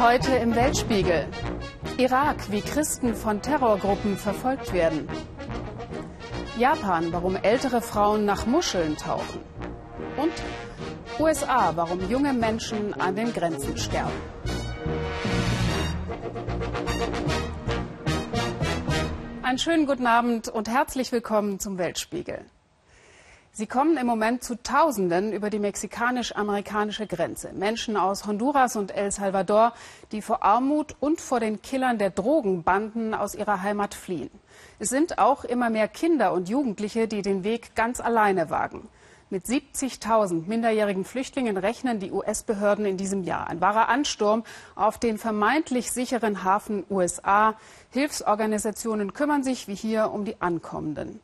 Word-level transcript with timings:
Heute 0.00 0.36
im 0.36 0.54
Weltspiegel. 0.54 1.26
Irak, 1.98 2.50
wie 2.50 2.60
Christen 2.60 3.14
von 3.14 3.42
Terrorgruppen 3.42 4.16
verfolgt 4.16 4.72
werden. 4.72 5.08
Japan, 6.56 7.12
warum 7.12 7.36
ältere 7.36 7.82
Frauen 7.82 8.24
nach 8.24 8.46
Muscheln 8.46 8.96
tauchen. 8.96 9.40
Und 10.16 10.32
USA, 11.18 11.72
warum 11.74 12.08
junge 12.08 12.32
Menschen 12.32 12.94
an 12.94 13.16
den 13.16 13.32
Grenzen 13.32 13.76
sterben. 13.76 14.12
Einen 19.42 19.58
schönen 19.58 19.86
guten 19.86 20.06
Abend 20.06 20.48
und 20.48 20.68
herzlich 20.68 21.10
willkommen 21.10 21.58
zum 21.58 21.78
Weltspiegel. 21.78 22.44
Sie 23.58 23.66
kommen 23.66 23.96
im 23.96 24.06
Moment 24.06 24.44
zu 24.44 24.62
Tausenden 24.62 25.32
über 25.32 25.50
die 25.50 25.58
mexikanisch-amerikanische 25.58 27.08
Grenze. 27.08 27.52
Menschen 27.52 27.96
aus 27.96 28.24
Honduras 28.24 28.76
und 28.76 28.94
El 28.94 29.10
Salvador, 29.10 29.72
die 30.12 30.22
vor 30.22 30.44
Armut 30.44 30.94
und 31.00 31.20
vor 31.20 31.40
den 31.40 31.60
Killern 31.60 31.98
der 31.98 32.10
Drogenbanden 32.10 33.14
aus 33.14 33.34
ihrer 33.34 33.60
Heimat 33.60 33.94
fliehen. 33.94 34.30
Es 34.78 34.90
sind 34.90 35.18
auch 35.18 35.42
immer 35.42 35.70
mehr 35.70 35.88
Kinder 35.88 36.34
und 36.34 36.48
Jugendliche, 36.48 37.08
die 37.08 37.20
den 37.20 37.42
Weg 37.42 37.74
ganz 37.74 37.98
alleine 38.00 38.48
wagen. 38.48 38.88
Mit 39.28 39.46
70.000 39.46 40.46
minderjährigen 40.46 41.04
Flüchtlingen 41.04 41.56
rechnen 41.56 41.98
die 41.98 42.12
US-Behörden 42.12 42.86
in 42.86 42.96
diesem 42.96 43.24
Jahr. 43.24 43.48
Ein 43.48 43.60
wahrer 43.60 43.88
Ansturm 43.88 44.44
auf 44.76 44.98
den 44.98 45.18
vermeintlich 45.18 45.90
sicheren 45.90 46.44
Hafen 46.44 46.84
USA. 46.88 47.56
Hilfsorganisationen 47.90 49.14
kümmern 49.14 49.42
sich 49.42 49.66
wie 49.66 49.74
hier 49.74 50.12
um 50.12 50.24
die 50.24 50.40
Ankommenden. 50.40 51.18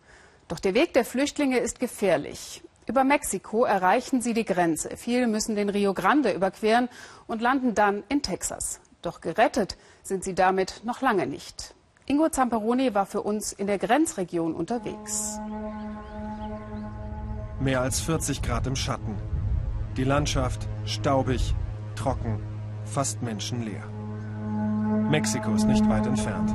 Doch 0.49 0.59
der 0.59 0.75
Weg 0.75 0.93
der 0.93 1.05
Flüchtlinge 1.05 1.59
ist 1.59 1.81
gefährlich. 1.81 2.63
Über 2.87 3.03
Mexiko 3.03 3.65
erreichen 3.65 4.21
sie 4.21 4.35
die 4.35 4.45
Grenze. 4.45 4.97
Viele 4.97 5.27
müssen 5.27 5.57
den 5.57 5.71
Rio 5.71 5.95
Grande 5.95 6.33
überqueren 6.33 6.89
und 7.27 7.41
landen 7.41 7.75
dann 7.75 8.05
in 8.09 8.21
Texas. 8.23 8.81
Doch 9.01 9.21
gerettet 9.21 9.77
sind 10.03 10.23
sie 10.23 10.35
damit 10.35 10.83
noch 10.85 11.01
lange 11.01 11.27
nicht. 11.27 11.75
Ingo 12.07 12.29
Zamperoni 12.29 12.95
war 12.95 13.07
für 13.07 13.23
uns 13.23 13.53
in 13.53 13.67
der 13.67 13.79
Grenzregion 13.79 14.55
unterwegs. 14.55 15.39
Mehr 17.61 17.81
als 17.81 18.01
40 18.01 18.43
Grad 18.43 18.67
im 18.67 18.77
Schatten. 18.77 19.15
Die 19.97 20.05
Landschaft 20.05 20.69
staubig, 20.85 21.55
trocken, 21.97 22.43
fast 22.85 23.23
menschenleer. 23.23 23.85
Mexiko 25.09 25.55
ist 25.55 25.65
nicht 25.65 25.89
weit 25.89 26.07
entfernt. 26.07 26.55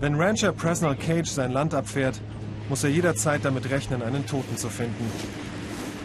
Wenn 0.00 0.20
Rancher 0.20 0.52
Presnell 0.52 0.96
Cage 0.96 1.28
sein 1.28 1.52
Land 1.52 1.72
abfährt, 1.72 2.20
muss 2.68 2.82
er 2.84 2.90
jederzeit 2.90 3.44
damit 3.44 3.70
rechnen, 3.70 4.02
einen 4.02 4.26
Toten 4.26 4.56
zu 4.56 4.68
finden. 4.68 5.10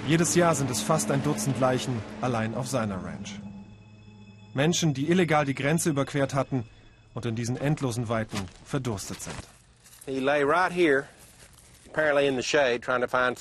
Jedes 0.08 0.36
Jahr 0.36 0.56
sind 0.56 0.70
es 0.70 0.82
fast 0.82 1.12
ein 1.12 1.24
Dutzend 1.24 1.60
Leichen 1.60 2.02
allein 2.22 2.56
auf 2.56 2.68
seiner 2.68 3.04
Ranch. 3.04 3.40
Menschen, 4.54 4.94
die 4.94 5.10
illegal 5.10 5.46
die 5.46 5.56
Grenze 5.56 5.90
überquert 5.90 6.34
hatten 6.34 6.66
und 7.14 7.26
in 7.26 7.36
diesen 7.36 7.58
endlosen 7.58 8.10
Weiten 8.10 8.38
verdurstet 8.64 9.22
sind. 9.22 9.36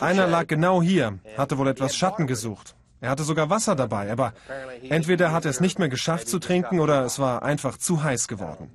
Einer 0.00 0.26
lag 0.26 0.46
genau 0.46 0.82
hier, 0.82 1.18
hatte 1.36 1.58
wohl 1.58 1.68
etwas 1.68 1.96
Schatten 1.96 2.26
gesucht. 2.26 2.74
Er 3.00 3.10
hatte 3.10 3.22
sogar 3.22 3.48
Wasser 3.48 3.76
dabei, 3.76 4.10
aber 4.10 4.32
entweder 4.88 5.30
hat 5.32 5.44
er 5.44 5.50
es 5.50 5.60
nicht 5.60 5.78
mehr 5.78 5.88
geschafft 5.88 6.28
zu 6.28 6.38
trinken 6.38 6.80
oder 6.80 7.04
es 7.04 7.18
war 7.18 7.42
einfach 7.42 7.76
zu 7.78 8.02
heiß 8.02 8.26
geworden. 8.26 8.70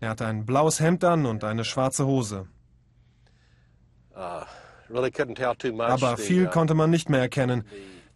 Er 0.00 0.10
hatte 0.10 0.26
ein 0.26 0.44
blaues 0.44 0.80
Hemd 0.80 1.04
an 1.04 1.26
und 1.26 1.44
eine 1.44 1.64
schwarze 1.64 2.06
Hose. 2.06 2.46
Uh, 4.14 4.44
aber 5.78 6.16
viel 6.16 6.46
uh, 6.46 6.50
konnte 6.50 6.74
man 6.74 6.90
nicht 6.90 7.10
mehr 7.10 7.20
erkennen. 7.20 7.64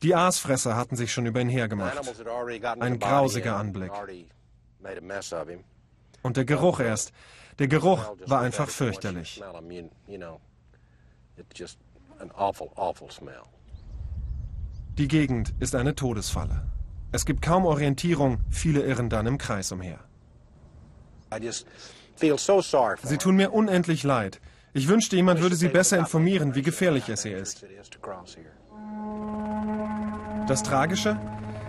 Die 0.02 0.14
Aasfresser 0.14 0.76
hatten 0.76 0.96
sich 0.96 1.12
schon 1.12 1.26
über 1.26 1.40
ihn 1.40 1.48
hergemacht. 1.48 1.98
Ein 2.80 2.98
grausiger 2.98 3.56
Anblick. 3.56 3.92
Und 6.22 6.36
der 6.36 6.44
Geruch 6.44 6.80
erst. 6.80 7.12
Der 7.58 7.68
Geruch 7.68 8.14
war 8.26 8.40
einfach 8.40 8.68
fürchterlich. 8.68 9.42
Die 14.98 15.08
Gegend 15.08 15.54
ist 15.60 15.74
eine 15.74 15.94
Todesfalle. 15.94 16.62
Es 17.12 17.26
gibt 17.26 17.42
kaum 17.42 17.64
Orientierung, 17.64 18.38
viele 18.50 18.82
irren 18.82 19.10
dann 19.10 19.26
im 19.26 19.38
Kreis 19.38 19.72
umher. 19.72 19.98
Sie 23.04 23.16
tun 23.16 23.36
mir 23.36 23.52
unendlich 23.52 24.02
leid. 24.02 24.40
Ich 24.72 24.88
wünschte, 24.88 25.16
jemand 25.16 25.40
würde 25.40 25.56
sie 25.56 25.68
besser 25.68 25.98
informieren, 25.98 26.54
wie 26.54 26.62
gefährlich 26.62 27.08
es 27.08 27.22
hier 27.22 27.38
ist. 27.38 27.64
Das 30.46 30.62
Tragische? 30.62 31.18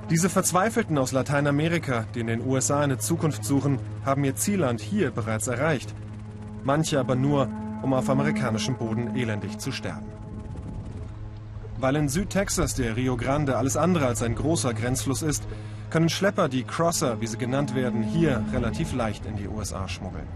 Diese 0.09 0.29
Verzweifelten 0.29 0.97
aus 0.97 1.11
Lateinamerika, 1.11 2.05
die 2.13 2.19
in 2.19 2.27
den 2.27 2.45
USA 2.45 2.81
eine 2.81 2.97
Zukunft 2.97 3.45
suchen, 3.45 3.79
haben 4.05 4.23
ihr 4.23 4.35
Zielland 4.35 4.81
hier 4.81 5.09
bereits 5.11 5.47
erreicht. 5.47 5.95
Manche 6.63 6.99
aber 6.99 7.15
nur, 7.15 7.47
um 7.81 7.93
auf 7.93 8.09
amerikanischem 8.09 8.77
Boden 8.77 9.15
elendig 9.15 9.57
zu 9.57 9.71
sterben. 9.71 10.05
Weil 11.77 11.95
in 11.95 12.09
Südtexas 12.09 12.75
der 12.75 12.95
Rio 12.95 13.17
Grande 13.17 13.57
alles 13.57 13.77
andere 13.77 14.05
als 14.05 14.21
ein 14.21 14.35
großer 14.35 14.73
Grenzfluss 14.73 15.21
ist, 15.21 15.43
können 15.91 16.09
Schlepper 16.09 16.47
die 16.49 16.63
Crosser, 16.63 17.21
wie 17.21 17.27
sie 17.27 17.37
genannt 17.37 17.75
werden, 17.75 18.01
hier 18.01 18.43
relativ 18.53 18.93
leicht 18.93 19.25
in 19.25 19.35
die 19.35 19.47
USA 19.47 19.87
schmuggeln. 19.87 20.27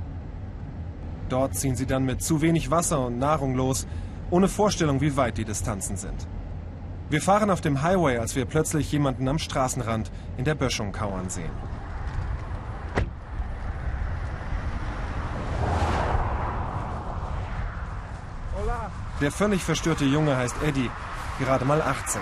Dort 1.30 1.56
ziehen 1.56 1.76
sie 1.76 1.88
dann 1.88 2.06
mit 2.06 2.22
zu 2.22 2.42
wenig 2.42 2.70
Wasser 2.70 3.04
und 3.06 3.18
Nahrung 3.18 3.56
los, 3.56 3.88
ohne 4.30 4.48
Vorstellung, 4.48 5.02
wie 5.02 5.18
weit 5.18 5.38
die 5.38 5.46
Distanzen 5.46 5.98
sind. 5.98 6.28
Wir 7.10 7.22
fahren 7.22 7.50
auf 7.50 7.62
dem 7.62 7.82
Highway, 7.82 8.18
als 8.18 8.36
wir 8.36 8.46
plötzlich 8.46 8.92
jemanden 8.92 9.28
am 9.28 9.40
Straßenrand 9.40 10.12
in 10.38 10.46
der 10.46 10.56
Böschung 10.56 10.92
kauern 10.92 11.30
sehen. 11.30 11.52
Der 19.22 19.32
völlig 19.32 19.64
verstörte 19.64 20.04
Junge 20.04 20.36
heißt 20.36 20.56
Eddie, 20.62 20.92
gerade 21.40 21.64
mal 21.64 21.82
18. 21.82 22.22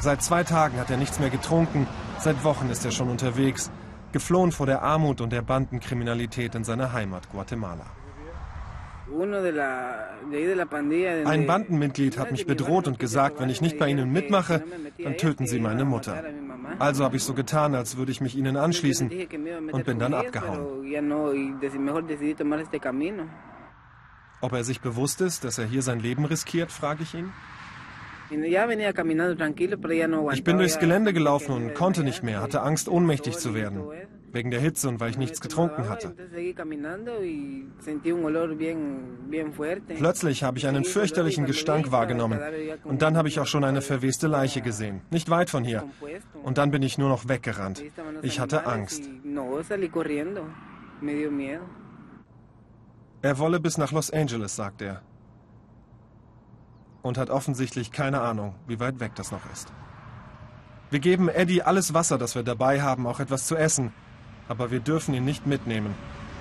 Seit 0.00 0.22
zwei 0.22 0.42
Tagen 0.42 0.80
hat 0.80 0.90
er 0.90 0.96
nichts 0.96 1.20
mehr 1.20 1.30
getrunken, 1.30 1.86
seit 2.20 2.42
Wochen 2.44 2.70
ist 2.70 2.84
er 2.84 2.90
schon 2.90 3.08
unterwegs, 3.08 3.70
geflohen 4.12 4.52
vor 4.52 4.66
der 4.66 4.82
Armut 4.82 5.20
und 5.20 5.32
der 5.32 5.42
Bandenkriminalität 5.42 6.54
in 6.54 6.64
seiner 6.64 6.92
Heimat 6.92 7.30
Guatemala. 7.30 7.86
Ein 11.26 11.46
Bandenmitglied 11.46 12.18
hat 12.18 12.32
mich 12.32 12.46
bedroht 12.46 12.88
und 12.88 12.98
gesagt, 12.98 13.38
wenn 13.38 13.50
ich 13.50 13.60
nicht 13.60 13.78
bei 13.78 13.88
ihnen 13.88 14.10
mitmache, 14.10 14.64
dann 15.02 15.16
töten 15.18 15.46
sie 15.46 15.60
meine 15.60 15.84
Mutter. 15.84 16.24
Also 16.78 17.04
habe 17.04 17.16
ich 17.16 17.22
so 17.22 17.34
getan, 17.34 17.74
als 17.74 17.96
würde 17.96 18.12
ich 18.12 18.20
mich 18.20 18.34
ihnen 18.34 18.56
anschließen 18.56 19.10
und 19.72 19.84
bin 19.84 19.98
dann 19.98 20.14
abgehauen. 20.14 20.84
Ob 24.40 24.52
er 24.52 24.64
sich 24.64 24.80
bewusst 24.80 25.20
ist, 25.20 25.44
dass 25.44 25.58
er 25.58 25.66
hier 25.66 25.82
sein 25.82 26.00
Leben 26.00 26.24
riskiert, 26.24 26.72
frage 26.72 27.02
ich 27.02 27.14
ihn. 27.14 27.32
Ich 30.32 30.44
bin 30.44 30.58
durchs 30.58 30.78
Gelände 30.78 31.12
gelaufen 31.12 31.52
und 31.52 31.74
konnte 31.74 32.04
nicht 32.04 32.22
mehr, 32.22 32.40
hatte 32.40 32.62
Angst, 32.62 32.88
ohnmächtig 32.88 33.38
zu 33.38 33.54
werden 33.54 33.82
wegen 34.34 34.50
der 34.50 34.60
Hitze 34.60 34.88
und 34.88 35.00
weil 35.00 35.10
ich 35.10 35.16
nichts 35.16 35.40
getrunken 35.40 35.88
hatte. 35.88 36.12
Plötzlich 39.96 40.42
habe 40.42 40.58
ich 40.58 40.66
einen 40.66 40.84
fürchterlichen 40.84 41.46
Gestank 41.46 41.92
wahrgenommen 41.92 42.40
und 42.82 43.00
dann 43.00 43.16
habe 43.16 43.28
ich 43.28 43.38
auch 43.38 43.46
schon 43.46 43.64
eine 43.64 43.80
verweste 43.80 44.26
Leiche 44.26 44.60
gesehen, 44.60 45.02
nicht 45.10 45.30
weit 45.30 45.50
von 45.50 45.64
hier. 45.64 45.84
Und 46.42 46.58
dann 46.58 46.72
bin 46.72 46.82
ich 46.82 46.98
nur 46.98 47.08
noch 47.08 47.28
weggerannt. 47.28 47.84
Ich 48.22 48.40
hatte 48.40 48.66
Angst. 48.66 49.08
Er 53.22 53.38
wolle 53.38 53.60
bis 53.60 53.78
nach 53.78 53.92
Los 53.92 54.10
Angeles, 54.10 54.56
sagt 54.56 54.82
er. 54.82 55.02
Und 57.04 57.18
hat 57.18 57.30
offensichtlich 57.30 57.92
keine 57.92 58.20
Ahnung, 58.20 58.56
wie 58.66 58.80
weit 58.80 58.98
weg 58.98 59.12
das 59.14 59.30
noch 59.30 59.48
ist. 59.52 59.72
Wir 60.90 60.98
geben 60.98 61.28
Eddie 61.28 61.62
alles 61.62 61.94
Wasser, 61.94 62.18
das 62.18 62.34
wir 62.34 62.42
dabei 62.42 62.82
haben, 62.82 63.06
auch 63.06 63.20
etwas 63.20 63.46
zu 63.46 63.54
essen 63.54 63.92
aber 64.48 64.70
wir 64.70 64.80
dürfen 64.80 65.14
ihn 65.14 65.24
nicht 65.24 65.46
mitnehmen. 65.46 65.94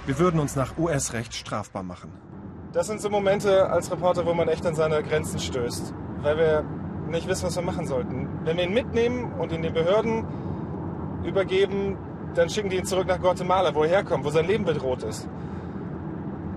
Wir 0.05 0.19
würden 0.19 0.39
uns 0.39 0.55
nach 0.55 0.77
US-Recht 0.77 1.33
strafbar 1.33 1.83
machen. 1.83 2.11
Das 2.73 2.87
sind 2.87 3.01
so 3.01 3.09
Momente 3.09 3.69
als 3.69 3.91
Reporter, 3.91 4.25
wo 4.25 4.33
man 4.33 4.47
echt 4.47 4.65
an 4.65 4.75
seine 4.75 5.01
Grenzen 5.03 5.39
stößt, 5.39 5.93
weil 6.21 6.37
wir 6.37 6.65
nicht 7.09 7.27
wissen, 7.27 7.45
was 7.45 7.55
wir 7.55 7.63
machen 7.63 7.85
sollten. 7.85 8.27
Wenn 8.43 8.57
wir 8.57 8.63
ihn 8.63 8.73
mitnehmen 8.73 9.33
und 9.33 9.51
ihn 9.51 9.61
den 9.61 9.73
Behörden 9.73 10.25
übergeben, 11.23 11.97
dann 12.33 12.49
schicken 12.49 12.69
die 12.69 12.77
ihn 12.77 12.85
zurück 12.85 13.07
nach 13.07 13.21
Guatemala, 13.21 13.75
wo 13.75 13.83
er 13.83 13.89
herkommt, 13.89 14.25
wo 14.25 14.29
sein 14.31 14.47
Leben 14.47 14.65
bedroht 14.65 15.03
ist. 15.03 15.29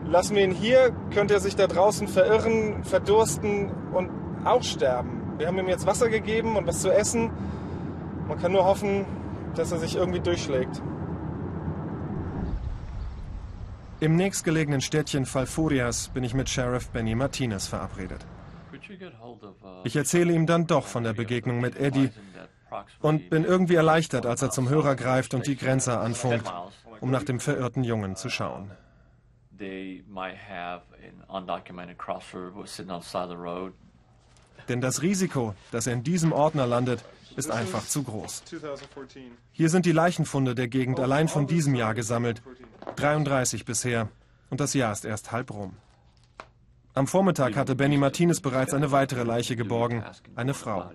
Lassen 0.08 0.36
wir 0.36 0.44
ihn 0.44 0.52
hier, 0.52 0.94
könnte 1.12 1.34
er 1.34 1.40
sich 1.40 1.56
da 1.56 1.66
draußen 1.66 2.06
verirren, 2.06 2.84
verdursten 2.84 3.70
und 3.92 4.10
auch 4.44 4.62
sterben. 4.62 5.34
Wir 5.38 5.48
haben 5.48 5.58
ihm 5.58 5.68
jetzt 5.68 5.86
Wasser 5.86 6.08
gegeben 6.08 6.56
und 6.56 6.66
was 6.66 6.80
zu 6.80 6.92
essen. 6.92 7.30
Man 8.28 8.38
kann 8.38 8.52
nur 8.52 8.64
hoffen, 8.64 9.04
dass 9.56 9.72
er 9.72 9.78
sich 9.78 9.96
irgendwie 9.96 10.20
durchschlägt. 10.20 10.80
Im 13.98 14.14
nächstgelegenen 14.14 14.80
Städtchen 14.80 15.26
Falfurias 15.26 16.08
bin 16.08 16.22
ich 16.22 16.34
mit 16.34 16.48
Sheriff 16.48 16.88
Benny 16.90 17.14
Martinez 17.14 17.66
verabredet. 17.66 18.24
Ich 19.84 19.96
erzähle 19.96 20.32
ihm 20.32 20.46
dann 20.46 20.66
doch 20.66 20.86
von 20.86 21.02
der 21.02 21.14
Begegnung 21.14 21.60
mit 21.60 21.76
Eddie 21.76 22.10
und 23.00 23.30
bin 23.30 23.44
irgendwie 23.44 23.74
erleichtert, 23.74 24.26
als 24.26 24.42
er 24.42 24.50
zum 24.50 24.68
Hörer 24.68 24.94
greift 24.94 25.34
und 25.34 25.46
die 25.46 25.56
Grenzer 25.56 26.00
anfunkt, 26.00 26.52
um 27.00 27.10
nach 27.10 27.24
dem 27.24 27.40
verirrten 27.40 27.82
Jungen 27.82 28.16
zu 28.16 28.28
schauen. 28.28 28.70
Denn 34.68 34.80
das 34.80 35.02
Risiko, 35.02 35.54
dass 35.70 35.86
er 35.86 35.92
in 35.92 36.02
diesem 36.02 36.32
Ordner 36.32 36.66
landet, 36.66 37.04
ist 37.36 37.50
einfach 37.50 37.84
zu 37.86 38.02
groß. 38.02 38.42
Hier 39.52 39.68
sind 39.68 39.86
die 39.86 39.92
Leichenfunde 39.92 40.54
der 40.54 40.68
Gegend 40.68 40.98
allein 40.98 41.28
von 41.28 41.46
diesem 41.46 41.74
Jahr 41.74 41.94
gesammelt. 41.94 42.42
33 42.96 43.64
bisher. 43.64 44.08
Und 44.50 44.60
das 44.60 44.74
Jahr 44.74 44.92
ist 44.92 45.04
erst 45.04 45.32
halb 45.32 45.50
rum. 45.52 45.76
Am 46.94 47.06
Vormittag 47.06 47.56
hatte 47.56 47.76
Benny 47.76 47.98
Martinez 47.98 48.40
bereits 48.40 48.72
eine 48.72 48.90
weitere 48.90 49.22
Leiche 49.22 49.54
geborgen, 49.54 50.02
eine 50.34 50.54
Frau. 50.54 50.90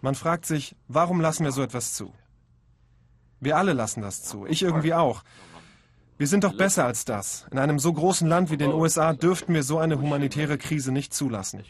Man 0.00 0.14
fragt 0.14 0.46
sich, 0.46 0.74
warum 0.88 1.20
lassen 1.20 1.44
wir 1.44 1.52
so 1.52 1.62
etwas 1.62 1.92
zu? 1.92 2.12
Wir 3.40 3.56
alle 3.56 3.72
lassen 3.72 4.02
das 4.02 4.22
zu, 4.24 4.46
ich 4.46 4.62
irgendwie 4.62 4.94
auch. 4.94 5.22
Wir 6.18 6.26
sind 6.26 6.42
doch 6.42 6.56
besser 6.56 6.84
als 6.84 7.04
das. 7.04 7.46
In 7.52 7.58
einem 7.58 7.78
so 7.78 7.92
großen 7.92 8.28
Land 8.28 8.50
wie 8.50 8.56
den 8.56 8.72
USA 8.72 9.12
dürften 9.12 9.54
wir 9.54 9.62
so 9.62 9.78
eine 9.78 10.00
humanitäre 10.00 10.58
Krise 10.58 10.90
nicht 10.90 11.14
zulassen. 11.14 11.62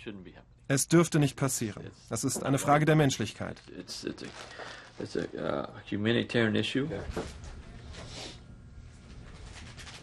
Es 0.68 0.88
dürfte 0.88 1.18
nicht 1.18 1.36
passieren. 1.36 1.90
Das 2.08 2.24
ist 2.24 2.42
eine 2.42 2.58
Frage 2.58 2.86
der 2.86 2.96
Menschlichkeit. 2.96 3.60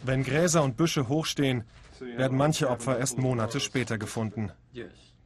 Wenn 0.04 0.22
Gräser 0.22 0.62
und 0.62 0.76
Büsche 0.76 1.08
hochstehen, 1.08 1.64
werden 2.00 2.38
manche 2.38 2.70
Opfer 2.70 2.98
erst 2.98 3.18
Monate 3.18 3.58
später 3.58 3.98
gefunden. 3.98 4.52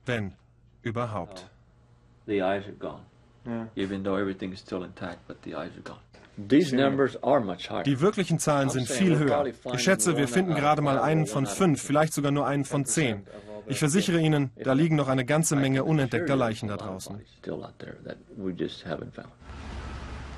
Wenn 0.06 0.32
überhaupt. 0.82 1.50
The 2.26 2.40
eyes 2.40 2.64
are 2.64 2.72
gone. 2.72 3.02
Even 3.76 4.02
though 4.02 4.19
everything 4.19 4.52
is 4.52 4.60
still 4.60 4.84
intact, 4.84 5.26
but 5.26 5.36
the 5.44 5.54
eyes 5.54 5.72
are 5.72 5.82
gone. 5.82 6.00
Die 6.48 8.00
wirklichen 8.00 8.38
Zahlen 8.38 8.70
sind 8.70 8.88
viel 8.88 9.19
höher. 9.19 9.46
Ich 9.72 9.82
schätze, 9.82 10.16
wir 10.16 10.28
finden 10.28 10.54
gerade 10.54 10.82
mal 10.82 10.98
einen 10.98 11.26
von 11.26 11.46
fünf, 11.46 11.82
vielleicht 11.82 12.12
sogar 12.12 12.32
nur 12.32 12.46
einen 12.46 12.64
von 12.64 12.84
zehn. 12.84 13.26
Ich 13.66 13.78
versichere 13.78 14.19
Ihnen, 14.20 14.50
da 14.56 14.72
liegen 14.72 14.96
noch 14.96 15.08
eine 15.08 15.25
ganze 15.25 15.54
Menge 15.54 15.84
unentdeckter 15.84 16.37
Leichen 16.37 16.69
da 16.69 16.76
draußen. 16.76 17.20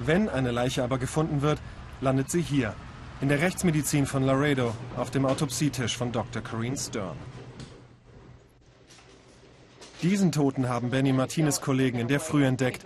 Wenn 0.00 0.28
eine 0.28 0.50
Leiche 0.50 0.82
aber 0.82 0.98
gefunden 0.98 1.42
wird, 1.42 1.58
landet 2.00 2.30
sie 2.30 2.42
hier, 2.42 2.74
in 3.20 3.28
der 3.28 3.40
Rechtsmedizin 3.40 4.06
von 4.06 4.24
Laredo, 4.24 4.74
auf 4.96 5.10
dem 5.10 5.24
Autopsietisch 5.24 5.96
von 5.96 6.10
Dr. 6.12 6.42
Corinne 6.42 6.76
Stern. 6.76 7.16
Diesen 10.02 10.32
Toten 10.32 10.68
haben 10.68 10.90
Benny 10.90 11.12
Martinez 11.12 11.60
Kollegen 11.60 12.00
in 12.00 12.08
der 12.08 12.18
Früh 12.18 12.44
entdeckt. 12.44 12.84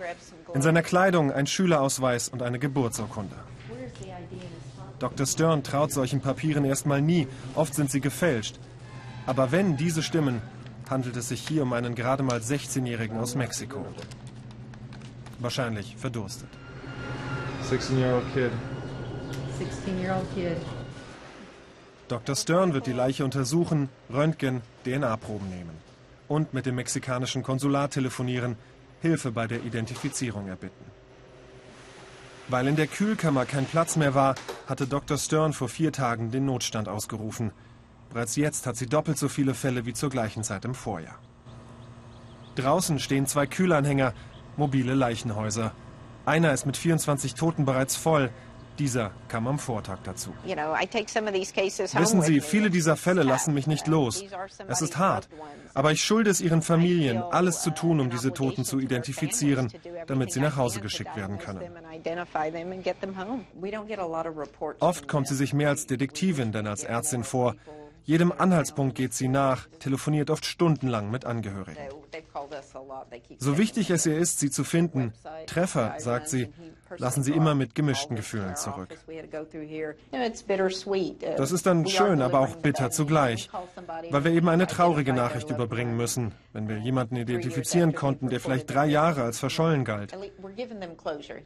In 0.53 0.61
seiner 0.61 0.81
Kleidung 0.81 1.31
ein 1.31 1.47
Schülerausweis 1.47 2.29
und 2.29 2.41
eine 2.41 2.59
Geburtsurkunde. 2.59 3.35
Dr. 4.99 5.27
Stern 5.27 5.63
traut 5.63 5.91
solchen 5.91 6.21
Papieren 6.21 6.65
erstmal 6.65 7.01
nie, 7.01 7.27
oft 7.55 7.75
sind 7.75 7.91
sie 7.91 8.01
gefälscht. 8.01 8.55
Aber 9.25 9.51
wenn 9.51 9.77
diese 9.77 10.01
stimmen, 10.01 10.41
handelt 10.89 11.17
es 11.17 11.29
sich 11.29 11.45
hier 11.47 11.63
um 11.63 11.73
einen 11.73 11.93
gerade 11.95 12.23
mal 12.23 12.39
16-Jährigen 12.39 13.17
aus 13.17 13.35
Mexiko. 13.35 13.85
Wahrscheinlich 15.39 15.95
verdurstet. 15.97 16.49
16-year-old 17.69 18.23
kid. 18.33 18.51
16-year-old 19.59 20.25
kid. 20.33 20.57
Dr. 22.07 22.35
Stern 22.35 22.73
wird 22.73 22.87
die 22.87 22.93
Leiche 22.93 23.25
untersuchen, 23.25 23.89
Röntgen, 24.09 24.61
DNA-Proben 24.85 25.49
nehmen 25.49 25.77
und 26.29 26.53
mit 26.53 26.65
dem 26.65 26.75
mexikanischen 26.75 27.43
Konsulat 27.43 27.91
telefonieren, 27.91 28.55
Hilfe 29.01 29.31
bei 29.31 29.47
der 29.47 29.63
Identifizierung 29.63 30.47
erbitten. 30.47 30.85
Weil 32.49 32.67
in 32.67 32.75
der 32.75 32.87
Kühlkammer 32.87 33.45
kein 33.45 33.65
Platz 33.65 33.95
mehr 33.95 34.15
war, 34.15 34.35
hatte 34.67 34.87
Dr. 34.87 35.17
Stern 35.17 35.53
vor 35.53 35.69
vier 35.69 35.91
Tagen 35.91 36.31
den 36.31 36.45
Notstand 36.45 36.87
ausgerufen. 36.87 37.51
Bereits 38.09 38.37
jetzt 38.37 38.65
hat 38.65 38.77
sie 38.77 38.87
doppelt 38.87 39.17
so 39.17 39.27
viele 39.27 39.53
Fälle 39.53 39.85
wie 39.85 39.93
zur 39.93 40.09
gleichen 40.09 40.43
Zeit 40.43 40.63
im 40.63 40.73
Vorjahr. 40.73 41.19
Draußen 42.55 42.99
stehen 42.99 43.27
zwei 43.27 43.45
Kühlanhänger, 43.45 44.13
mobile 44.55 44.93
Leichenhäuser. 44.93 45.73
Einer 46.25 46.53
ist 46.53 46.65
mit 46.65 46.77
24 46.77 47.35
Toten 47.35 47.65
bereits 47.65 47.95
voll, 47.95 48.31
dieser 48.79 49.11
kam 49.27 49.47
am 49.47 49.59
Vortag 49.59 49.99
dazu. 50.03 50.33
Wissen 50.45 52.21
Sie, 52.21 52.41
viele 52.41 52.69
dieser 52.69 52.95
Fälle 52.95 53.23
lassen 53.23 53.53
mich 53.53 53.67
nicht 53.67 53.87
los. 53.87 54.23
Es 54.67 54.81
ist 54.81 54.97
hart. 54.97 55.29
Aber 55.73 55.91
ich 55.91 56.03
schulde 56.03 56.29
es 56.29 56.41
Ihren 56.41 56.61
Familien, 56.61 57.21
alles 57.21 57.61
zu 57.61 57.71
tun, 57.71 57.99
um 57.99 58.09
diese 58.09 58.33
Toten 58.33 58.65
zu 58.65 58.79
identifizieren, 58.79 59.71
damit 60.07 60.31
sie 60.31 60.39
nach 60.39 60.57
Hause 60.57 60.81
geschickt 60.81 61.15
werden 61.15 61.37
können. 61.37 61.61
Oft 64.79 65.07
kommt 65.07 65.27
sie 65.27 65.35
sich 65.35 65.53
mehr 65.53 65.69
als 65.69 65.85
Detektivin 65.87 66.51
denn 66.51 66.67
als 66.67 66.83
Ärztin 66.83 67.23
vor. 67.23 67.55
Jedem 68.03 68.31
Anhaltspunkt 68.31 68.95
geht 68.95 69.13
sie 69.13 69.27
nach, 69.27 69.67
telefoniert 69.79 70.29
oft 70.29 70.45
stundenlang 70.45 71.11
mit 71.11 71.25
Angehörigen. 71.25 71.81
So 73.37 73.57
wichtig 73.57 73.91
es 73.91 74.05
ihr 74.05 74.17
ist, 74.17 74.39
sie 74.39 74.49
zu 74.49 74.63
finden, 74.63 75.13
Treffer, 75.45 75.95
sagt 75.97 76.29
sie, 76.29 76.47
lassen 76.97 77.23
sie 77.23 77.31
immer 77.31 77.55
mit 77.55 77.75
gemischten 77.75 78.15
Gefühlen 78.15 78.55
zurück. 78.55 78.89
Das 81.37 81.51
ist 81.51 81.65
dann 81.65 81.87
schön, 81.87 82.21
aber 82.21 82.39
auch 82.39 82.55
bitter 82.57 82.89
zugleich, 82.91 83.49
weil 84.09 84.23
wir 84.23 84.31
eben 84.31 84.49
eine 84.49 84.67
traurige 84.67 85.13
Nachricht 85.13 85.49
überbringen 85.49 85.95
müssen, 85.95 86.33
wenn 86.53 86.67
wir 86.67 86.77
jemanden 86.77 87.15
identifizieren 87.15 87.93
konnten, 87.93 88.29
der 88.29 88.39
vielleicht 88.39 88.69
drei 88.73 88.87
Jahre 88.87 89.23
als 89.23 89.39
verschollen 89.39 89.83
galt. 89.83 90.15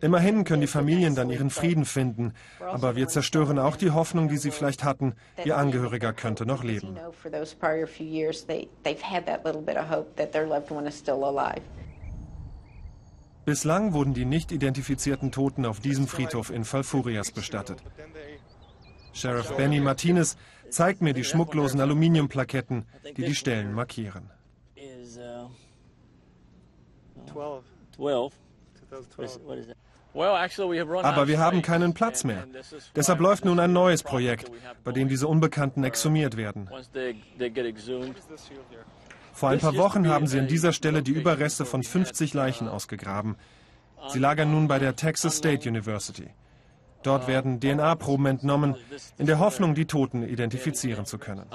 Immerhin 0.01 0.43
können 0.43 0.61
die 0.61 0.67
Familien 0.67 1.15
dann 1.15 1.29
ihren 1.29 1.49
Frieden 1.49 1.85
finden, 1.85 2.33
aber 2.59 2.95
wir 2.95 3.07
zerstören 3.07 3.59
auch 3.59 3.75
die 3.75 3.91
Hoffnung, 3.91 4.29
die 4.29 4.37
sie 4.37 4.51
vielleicht 4.51 4.83
hatten, 4.83 5.15
ihr 5.43 5.57
Angehöriger 5.57 6.13
könnte 6.13 6.45
noch 6.45 6.63
leben. 6.63 6.97
Bislang 13.45 13.93
wurden 13.93 14.13
die 14.13 14.25
nicht 14.25 14.51
identifizierten 14.51 15.31
Toten 15.31 15.65
auf 15.65 15.79
diesem 15.79 16.07
Friedhof 16.07 16.51
in 16.51 16.63
Falfurias 16.63 17.31
bestattet. 17.31 17.83
Sheriff 19.13 19.55
Benny 19.57 19.79
Martinez 19.79 20.37
zeigt 20.69 21.01
mir 21.01 21.13
die 21.13 21.23
schmucklosen 21.23 21.81
Aluminiumplaketten, 21.81 22.85
die 23.17 23.25
die 23.25 23.35
Stellen 23.35 23.73
markieren. 23.73 24.29
Aber 30.13 31.27
wir 31.27 31.39
haben 31.39 31.61
keinen 31.61 31.93
Platz 31.93 32.23
mehr. 32.23 32.47
Deshalb 32.95 33.19
läuft 33.19 33.45
nun 33.45 33.59
ein 33.59 33.73
neues 33.73 34.03
Projekt, 34.03 34.51
bei 34.83 34.91
dem 34.91 35.07
diese 35.07 35.27
Unbekannten 35.27 35.83
exhumiert 35.83 36.37
werden. 36.37 36.69
Vor 39.41 39.49
ein 39.49 39.57
paar 39.57 39.75
Wochen 39.75 40.07
haben 40.07 40.27
sie 40.27 40.37
an 40.37 40.47
dieser 40.47 40.71
Stelle 40.71 41.01
die 41.01 41.13
Überreste 41.13 41.65
von 41.65 41.81
50 41.81 42.35
Leichen 42.35 42.67
ausgegraben. 42.67 43.37
Sie 44.09 44.19
lagern 44.19 44.51
nun 44.51 44.67
bei 44.67 44.77
der 44.77 44.95
Texas 44.95 45.37
State 45.37 45.67
University. 45.67 46.29
Dort 47.01 47.27
werden 47.27 47.59
DNA-Proben 47.59 48.27
entnommen, 48.27 48.75
in 49.17 49.25
der 49.25 49.39
Hoffnung, 49.39 49.73
die 49.73 49.85
Toten 49.85 50.21
identifizieren 50.21 51.07
zu 51.07 51.17
können. 51.17 51.47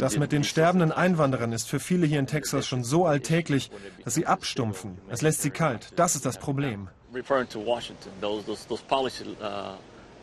Das 0.00 0.18
mit 0.18 0.32
den 0.32 0.42
sterbenden 0.42 0.90
Einwanderern 0.90 1.52
ist 1.52 1.68
für 1.68 1.78
viele 1.78 2.08
hier 2.08 2.18
in 2.18 2.26
Texas 2.26 2.66
schon 2.66 2.82
so 2.82 3.06
alltäglich, 3.06 3.70
dass 4.02 4.14
sie 4.14 4.26
abstumpfen. 4.26 4.98
Es 5.08 5.22
lässt 5.22 5.42
sie 5.42 5.50
kalt. 5.50 5.92
Das 5.94 6.16
ist 6.16 6.26
das 6.26 6.38
Problem. 6.38 6.88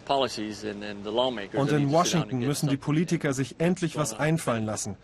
Und 0.07 1.71
in 1.71 1.91
Washington 1.91 2.39
müssen 2.39 2.69
die 2.69 2.77
Politiker 2.77 3.33
sich 3.33 3.59
endlich 3.59 3.97
was 3.97 4.13
einfallen 4.17 4.65
lassen, 4.65 4.97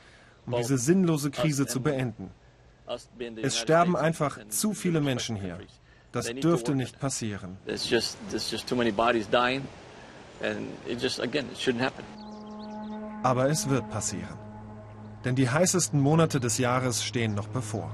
um 0.46 0.56
diese 0.56 0.78
sinnlose 0.78 1.32
Krise 1.32 1.68
zu 1.68 1.82
beenden. 1.82 2.32
Es 3.42 3.58
sterben 3.58 3.96
einfach 3.96 4.40
zu 4.50 4.74
viele 4.74 5.02
Menschen 5.02 5.36
hier. 5.36 5.60
Das 6.12 6.28
dürfte 6.34 6.76
nicht 6.76 7.00
passieren. 7.00 7.58
Aber 13.24 13.50
es 13.50 13.70
wird 13.70 13.90
passieren. 13.90 14.38
Denn 15.26 15.36
die 15.36 15.50
heißesten 15.50 16.00
Monate 16.00 16.40
des 16.40 16.58
Jahres 16.58 17.04
stehen 17.04 17.34
noch 17.34 17.48
bevor. 17.48 17.90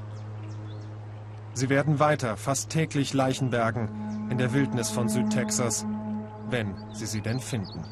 Sie 1.53 1.69
werden 1.69 1.99
weiter 1.99 2.37
fast 2.37 2.69
täglich 2.69 3.13
Leichen 3.13 3.51
bergen 3.51 4.27
in 4.31 4.37
der 4.37 4.53
Wildnis 4.53 4.89
von 4.89 5.09
Südtexas 5.09 5.85
wenn 6.51 6.75
sie 6.93 7.05
sie 7.05 7.21
denn 7.21 7.39
finden. 7.39 7.83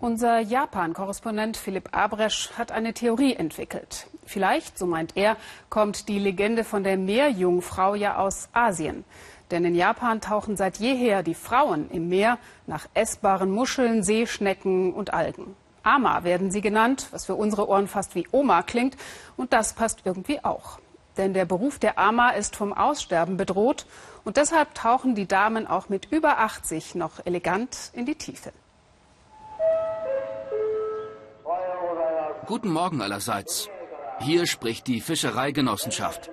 Unser 0.00 0.40
Japan-Korrespondent 0.40 1.56
Philipp 1.56 1.90
Abresch 1.92 2.50
hat 2.58 2.72
eine 2.72 2.92
Theorie 2.92 3.36
entwickelt. 3.36 4.08
Vielleicht, 4.26 4.76
so 4.76 4.86
meint 4.86 5.16
er, 5.16 5.36
kommt 5.70 6.08
die 6.08 6.18
Legende 6.18 6.64
von 6.64 6.82
der 6.82 6.96
Meerjungfrau 6.96 7.94
ja 7.94 8.16
aus 8.16 8.48
Asien. 8.52 9.04
Denn 9.52 9.64
in 9.64 9.76
Japan 9.76 10.20
tauchen 10.20 10.56
seit 10.56 10.78
jeher 10.78 11.22
die 11.22 11.34
Frauen 11.34 11.88
im 11.90 12.08
Meer 12.08 12.38
nach 12.66 12.88
essbaren 12.94 13.50
Muscheln, 13.50 14.02
Seeschnecken 14.02 14.92
und 14.92 15.12
Algen. 15.12 15.54
Ama 15.84 16.24
werden 16.24 16.50
sie 16.50 16.62
genannt, 16.62 17.08
was 17.10 17.26
für 17.26 17.34
unsere 17.34 17.68
Ohren 17.68 17.86
fast 17.86 18.14
wie 18.14 18.26
Oma 18.32 18.62
klingt. 18.62 18.96
Und 19.36 19.52
das 19.52 19.74
passt 19.74 20.00
irgendwie 20.04 20.44
auch. 20.44 20.78
Denn 21.16 21.34
der 21.34 21.44
Beruf 21.44 21.78
der 21.78 21.98
Ama 21.98 22.30
ist 22.30 22.56
vom 22.56 22.72
Aussterben 22.72 23.36
bedroht. 23.36 23.86
Und 24.24 24.36
deshalb 24.36 24.74
tauchen 24.74 25.14
die 25.14 25.26
Damen 25.26 25.66
auch 25.66 25.88
mit 25.88 26.12
über 26.12 26.38
80 26.38 26.94
noch 26.94 27.24
elegant 27.24 27.90
in 27.92 28.06
die 28.06 28.14
Tiefe. 28.14 28.52
Guten 32.46 32.70
Morgen 32.70 33.02
allerseits. 33.02 33.68
Hier 34.20 34.46
spricht 34.46 34.86
die 34.86 35.00
Fischereigenossenschaft. 35.00 36.30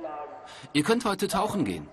Ihr 0.73 0.83
könnt 0.83 1.05
heute 1.05 1.27
tauchen 1.27 1.65
gehen. 1.65 1.87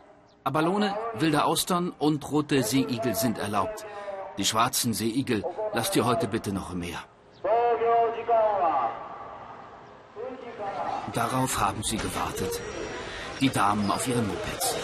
Abalone, 0.45 0.95
wilde 1.15 1.45
Austern 1.45 1.91
und 1.99 2.31
rote 2.31 2.63
Seeigel 2.63 3.15
sind 3.15 3.39
erlaubt. 3.39 3.87
Die 4.39 4.45
schwarzen 4.45 4.93
Seeigel 4.93 5.45
lasst 5.73 5.97
ihr 5.97 6.05
heute 6.05 6.29
bitte 6.29 6.53
noch 6.53 6.73
im 6.73 6.81
Meer. 6.81 7.03
Darauf 11.13 11.59
haben 11.59 11.83
sie 11.83 11.97
gewartet. 11.97 12.61
Die 13.41 13.51
Damen 13.51 13.91
auf 13.91 14.07
ihren 14.07 14.27
Mopeds. 14.27 14.77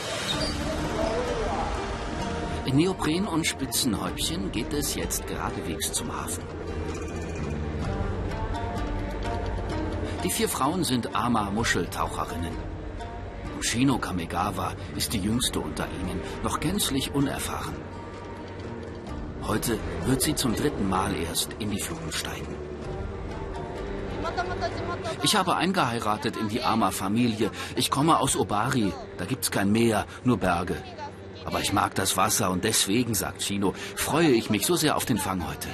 In 2.73 2.79
Neopren 2.79 3.29
und 3.29 3.47
Spitzenhäubchen 3.47 4.51
geht 4.51 4.73
es 4.73 4.95
jetzt 4.95 5.27
geradewegs 5.27 5.93
zum 5.93 6.11
Hafen. 6.11 6.43
Die 10.25 10.31
vier 10.31 10.49
Frauen 10.49 10.83
sind 10.83 11.15
Ama-Muscheltaucherinnen. 11.15 12.57
Shino 13.61 13.99
Kamegawa 13.99 14.73
ist 14.97 15.13
die 15.13 15.19
jüngste 15.19 15.61
unter 15.61 15.85
ihnen, 15.85 16.19
noch 16.43 16.61
gänzlich 16.61 17.15
unerfahren. 17.15 17.77
Heute 19.43 19.79
wird 20.07 20.23
sie 20.23 20.35
zum 20.35 20.57
dritten 20.57 20.89
Mal 20.89 21.15
erst 21.15 21.53
in 21.59 21.71
die 21.71 21.81
Fluten 21.81 22.11
steigen. 22.11 22.57
Ich 25.23 25.37
habe 25.37 25.57
eingeheiratet 25.57 26.39
in 26.39 26.49
die 26.49 26.63
Ama-Familie. 26.63 27.51
Ich 27.77 27.91
komme 27.91 28.19
aus 28.19 28.35
Obari. 28.35 28.95
Da 29.19 29.27
gibt's 29.27 29.51
kein 29.51 29.71
Meer, 29.71 30.07
nur 30.25 30.39
Berge. 30.39 30.77
Aber 31.45 31.61
ich 31.61 31.73
mag 31.73 31.95
das 31.95 32.17
Wasser 32.17 32.51
und 32.51 32.65
deswegen, 32.65 33.15
sagt 33.15 33.43
Shino, 33.43 33.75
freue 33.97 34.31
ich 34.31 34.51
mich 34.51 34.67
so 34.67 34.77
sehr 34.77 34.97
auf 34.97 35.05
den 35.05 35.19
Fang 35.19 35.47
heute. 35.47 35.69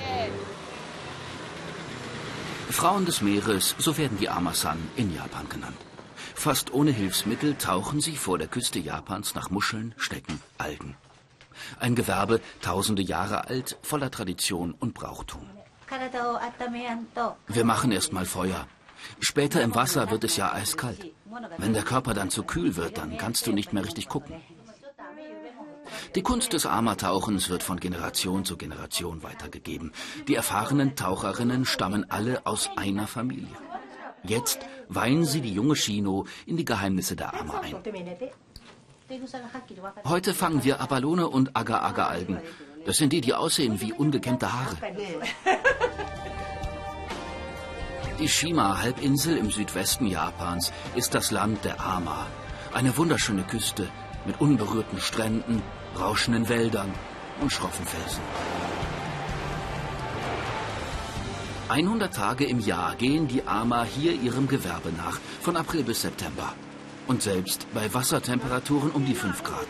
Frauen 2.71 3.07
des 3.07 3.23
Meeres, 3.23 3.75
so 3.79 3.97
werden 3.97 4.19
die 4.19 4.29
Amasan 4.29 4.79
in 4.97 5.15
Japan 5.15 5.49
genannt. 5.49 5.77
Fast 6.35 6.73
ohne 6.73 6.93
Hilfsmittel 6.93 7.57
tauchen 7.57 8.01
sie 8.01 8.17
vor 8.17 8.39
der 8.39 8.47
Küste 8.47 8.79
Japans 8.79 9.35
nach 9.35 9.51
Muscheln, 9.51 9.95
Schnecken, 9.97 10.41
Algen. 10.59 10.97
Ein 11.81 11.97
Gewerbe 11.97 12.41
tausende 12.63 13.03
Jahre 13.03 13.49
alt, 13.49 13.77
voller 13.83 14.11
Tradition 14.11 14.75
und 14.79 14.95
Brauchtum. 14.95 15.49
Wir 17.49 17.65
machen 17.65 17.93
erst 17.93 18.13
mal 18.13 18.27
Feuer. 18.27 18.67
Später 19.21 19.63
im 19.63 19.75
Wasser 19.75 20.11
wird 20.11 20.25
es 20.25 20.37
ja 20.37 20.53
eiskalt. 20.53 21.11
Wenn 21.57 21.73
der 21.73 21.83
Körper 21.83 22.15
dann 22.15 22.31
zu 22.31 22.43
kühl 22.43 22.77
wird, 22.77 22.99
dann 22.99 23.17
kannst 23.17 23.47
du 23.47 23.53
nicht 23.53 23.73
mehr 23.73 23.85
richtig 23.85 24.09
gucken. 24.09 24.37
Die 26.15 26.23
Kunst 26.23 26.53
des 26.53 26.67
Amatauchens 26.67 27.51
wird 27.51 27.63
von 27.63 27.79
Generation 27.79 28.45
zu 28.45 28.57
Generation 28.57 29.23
weitergegeben. 29.23 29.93
Die 30.27 30.35
erfahrenen 30.35 30.97
Taucherinnen 30.97 31.65
stammen 31.65 32.11
alle 32.11 32.47
aus 32.47 32.71
einer 32.77 33.07
Familie. 33.07 33.57
Jetzt 34.25 34.61
weihen 34.89 35.25
sie 35.25 35.41
die 35.41 35.53
junge 35.53 35.77
Shino 35.77 36.27
in 36.47 36.57
die 36.57 36.65
Geheimnisse 36.65 37.15
der 37.15 37.39
Ama 37.39 37.61
ein. 37.61 37.77
Heute 40.05 40.35
fangen 40.35 40.65
wir 40.65 40.81
Abalone 40.81 41.29
und 41.29 41.57
Agar-Agar-Algen. 41.57 42.39
Das 42.85 42.97
sind 42.97 43.13
die, 43.13 43.21
die 43.21 43.35
aussehen 43.35 43.81
wie 43.81 43.93
ungekämmte 43.93 44.53
Haare. 44.53 44.77
Die 48.19 48.29
Shima-Halbinsel 48.29 49.37
im 49.37 49.51
Südwesten 49.51 50.07
Japans 50.07 50.73
ist 50.97 51.15
das 51.15 51.31
Land 51.31 51.65
der 51.65 51.81
Ama. 51.81 52.27
Eine 52.75 52.97
wunderschöne 52.97 53.45
Küste 53.45 53.89
mit 54.27 54.41
unberührten 54.41 55.01
Stränden, 55.01 55.63
rauschenden 56.01 56.49
Wäldern 56.49 56.93
und 57.41 57.53
schroffen 57.53 57.87
Felsen. 57.87 58.23
100 61.69 62.15
Tage 62.15 62.47
im 62.47 62.61
Jahr 62.61 62.95
gehen 62.97 63.29
die 63.29 63.47
Ama 63.47 63.85
hier 63.85 64.13
ihrem 64.13 64.49
Gewerbe 64.49 64.91
nach, 64.97 65.19
von 65.43 65.57
April 65.57 65.85
bis 65.85 66.03
September. 66.03 66.55
Und 67.07 67.23
selbst 67.23 67.67
bei 67.75 67.93
Wassertemperaturen 67.93 68.91
um 68.91 69.05
die 69.05 69.15
5 69.15 69.43
Grad. 69.43 69.67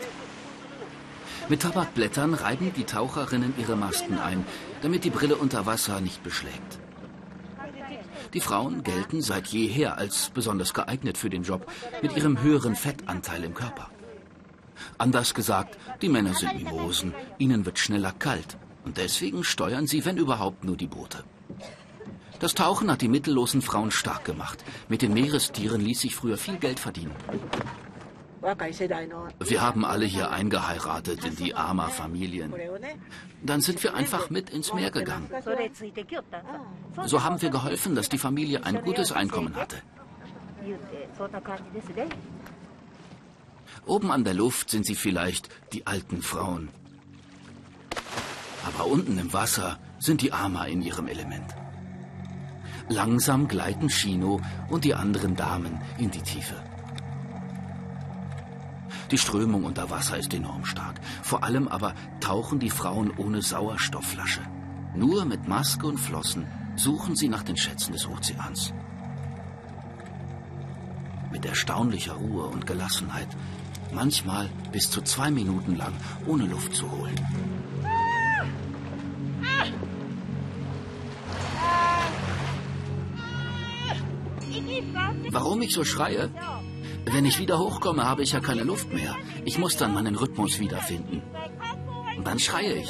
Mit 1.49 1.61
Tabakblättern 1.61 2.33
reiben 2.33 2.71
die 2.73 2.83
Taucherinnen 2.83 3.53
ihre 3.57 3.75
Masken 3.75 4.17
ein, 4.17 4.45
damit 4.81 5.03
die 5.03 5.09
Brille 5.09 5.35
unter 5.35 5.65
Wasser 5.65 5.99
nicht 5.99 6.23
beschlägt. 6.23 6.79
Die 8.33 8.41
Frauen 8.41 8.83
gelten 8.83 9.21
seit 9.21 9.47
jeher 9.47 9.97
als 9.97 10.29
besonders 10.29 10.73
geeignet 10.73 11.17
für 11.17 11.29
den 11.29 11.43
Job, 11.43 11.65
mit 12.01 12.15
ihrem 12.15 12.41
höheren 12.41 12.75
Fettanteil 12.75 13.43
im 13.43 13.55
Körper. 13.55 13.89
Anders 14.97 15.33
gesagt, 15.33 15.77
die 16.01 16.09
Männer 16.09 16.33
sind 16.33 16.55
Mimosen, 16.55 17.13
ihnen 17.37 17.65
wird 17.65 17.79
schneller 17.79 18.13
kalt 18.17 18.57
und 18.85 18.97
deswegen 18.97 19.43
steuern 19.43 19.87
sie, 19.87 20.05
wenn 20.05 20.17
überhaupt, 20.17 20.63
nur 20.63 20.77
die 20.77 20.87
Boote. 20.87 21.23
Das 22.39 22.55
Tauchen 22.55 22.89
hat 22.89 23.01
die 23.01 23.09
mittellosen 23.09 23.61
Frauen 23.61 23.91
stark 23.91 24.23
gemacht. 24.23 24.63
Mit 24.87 25.01
den 25.01 25.13
Meerestieren 25.13 25.81
ließ 25.81 25.99
sich 26.01 26.15
früher 26.15 26.37
viel 26.37 26.57
Geld 26.57 26.79
verdienen. 26.79 27.11
Wir 29.39 29.61
haben 29.61 29.83
alle 29.83 30.05
hier 30.05 30.31
eingeheiratet 30.31 31.25
in 31.25 31.35
die 31.35 31.53
Ama-Familien. 31.53 32.53
Dann 33.43 33.59
sind 33.59 33.83
wir 33.83 33.93
einfach 33.93 34.29
mit 34.29 34.49
ins 34.49 34.73
Meer 34.73 34.91
gegangen. 34.91 35.29
So 37.05 37.23
haben 37.23 37.41
wir 37.41 37.49
geholfen, 37.49 37.95
dass 37.95 38.07
die 38.07 38.17
Familie 38.17 38.65
ein 38.65 38.81
gutes 38.83 39.11
Einkommen 39.11 39.55
hatte. 39.55 39.77
Oben 43.89 44.11
an 44.11 44.23
der 44.23 44.35
Luft 44.35 44.69
sind 44.69 44.85
sie 44.85 44.93
vielleicht 44.93 45.49
die 45.73 45.87
alten 45.87 46.21
Frauen. 46.21 46.69
Aber 48.63 48.85
unten 48.85 49.17
im 49.17 49.33
Wasser 49.33 49.79
sind 49.97 50.21
die 50.21 50.31
Ama 50.31 50.65
in 50.65 50.83
ihrem 50.83 51.07
Element. 51.07 51.55
Langsam 52.87 53.47
gleiten 53.47 53.89
Chino 53.89 54.41
und 54.69 54.83
die 54.85 54.93
anderen 54.93 55.35
Damen 55.35 55.81
in 55.97 56.11
die 56.11 56.21
Tiefe. 56.21 56.53
Die 59.09 59.17
Strömung 59.17 59.63
unter 59.63 59.89
Wasser 59.89 60.19
ist 60.19 60.35
enorm 60.35 60.65
stark. 60.65 60.99
Vor 61.23 61.43
allem 61.43 61.67
aber 61.67 61.95
tauchen 62.19 62.59
die 62.59 62.69
Frauen 62.69 63.09
ohne 63.17 63.41
Sauerstoffflasche. 63.41 64.41
Nur 64.95 65.25
mit 65.25 65.47
Maske 65.47 65.87
und 65.87 65.97
Flossen 65.97 66.45
suchen 66.75 67.15
sie 67.15 67.27
nach 67.27 67.41
den 67.41 67.57
Schätzen 67.57 67.93
des 67.93 68.07
Ozeans. 68.07 68.71
Mit 71.31 71.43
erstaunlicher 71.43 72.13
Ruhe 72.13 72.45
und 72.45 72.67
Gelassenheit, 72.67 73.29
manchmal 73.93 74.49
bis 74.71 74.89
zu 74.89 75.01
zwei 75.01 75.31
Minuten 75.31 75.75
lang, 75.75 75.93
ohne 76.25 76.45
Luft 76.45 76.75
zu 76.75 76.89
holen. 76.91 77.19
Warum 85.31 85.61
ich 85.61 85.73
so 85.73 85.83
schreie? 85.83 86.29
Wenn 87.05 87.25
ich 87.25 87.39
wieder 87.39 87.59
hochkomme, 87.59 88.03
habe 88.03 88.23
ich 88.23 88.31
ja 88.31 88.39
keine 88.39 88.63
Luft 88.63 88.91
mehr. 88.93 89.15
Ich 89.45 89.57
muss 89.57 89.77
dann 89.77 89.93
meinen 89.93 90.15
Rhythmus 90.15 90.59
wiederfinden. 90.59 91.21
Und 92.17 92.27
dann 92.27 92.39
schreie 92.39 92.73
ich. 92.73 92.89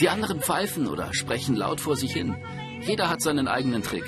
Die 0.00 0.08
anderen 0.08 0.40
pfeifen 0.40 0.88
oder 0.88 1.12
sprechen 1.14 1.56
laut 1.56 1.80
vor 1.80 1.96
sich 1.96 2.12
hin. 2.12 2.36
Jeder 2.82 3.08
hat 3.08 3.20
seinen 3.22 3.48
eigenen 3.48 3.82
Trick. 3.82 4.04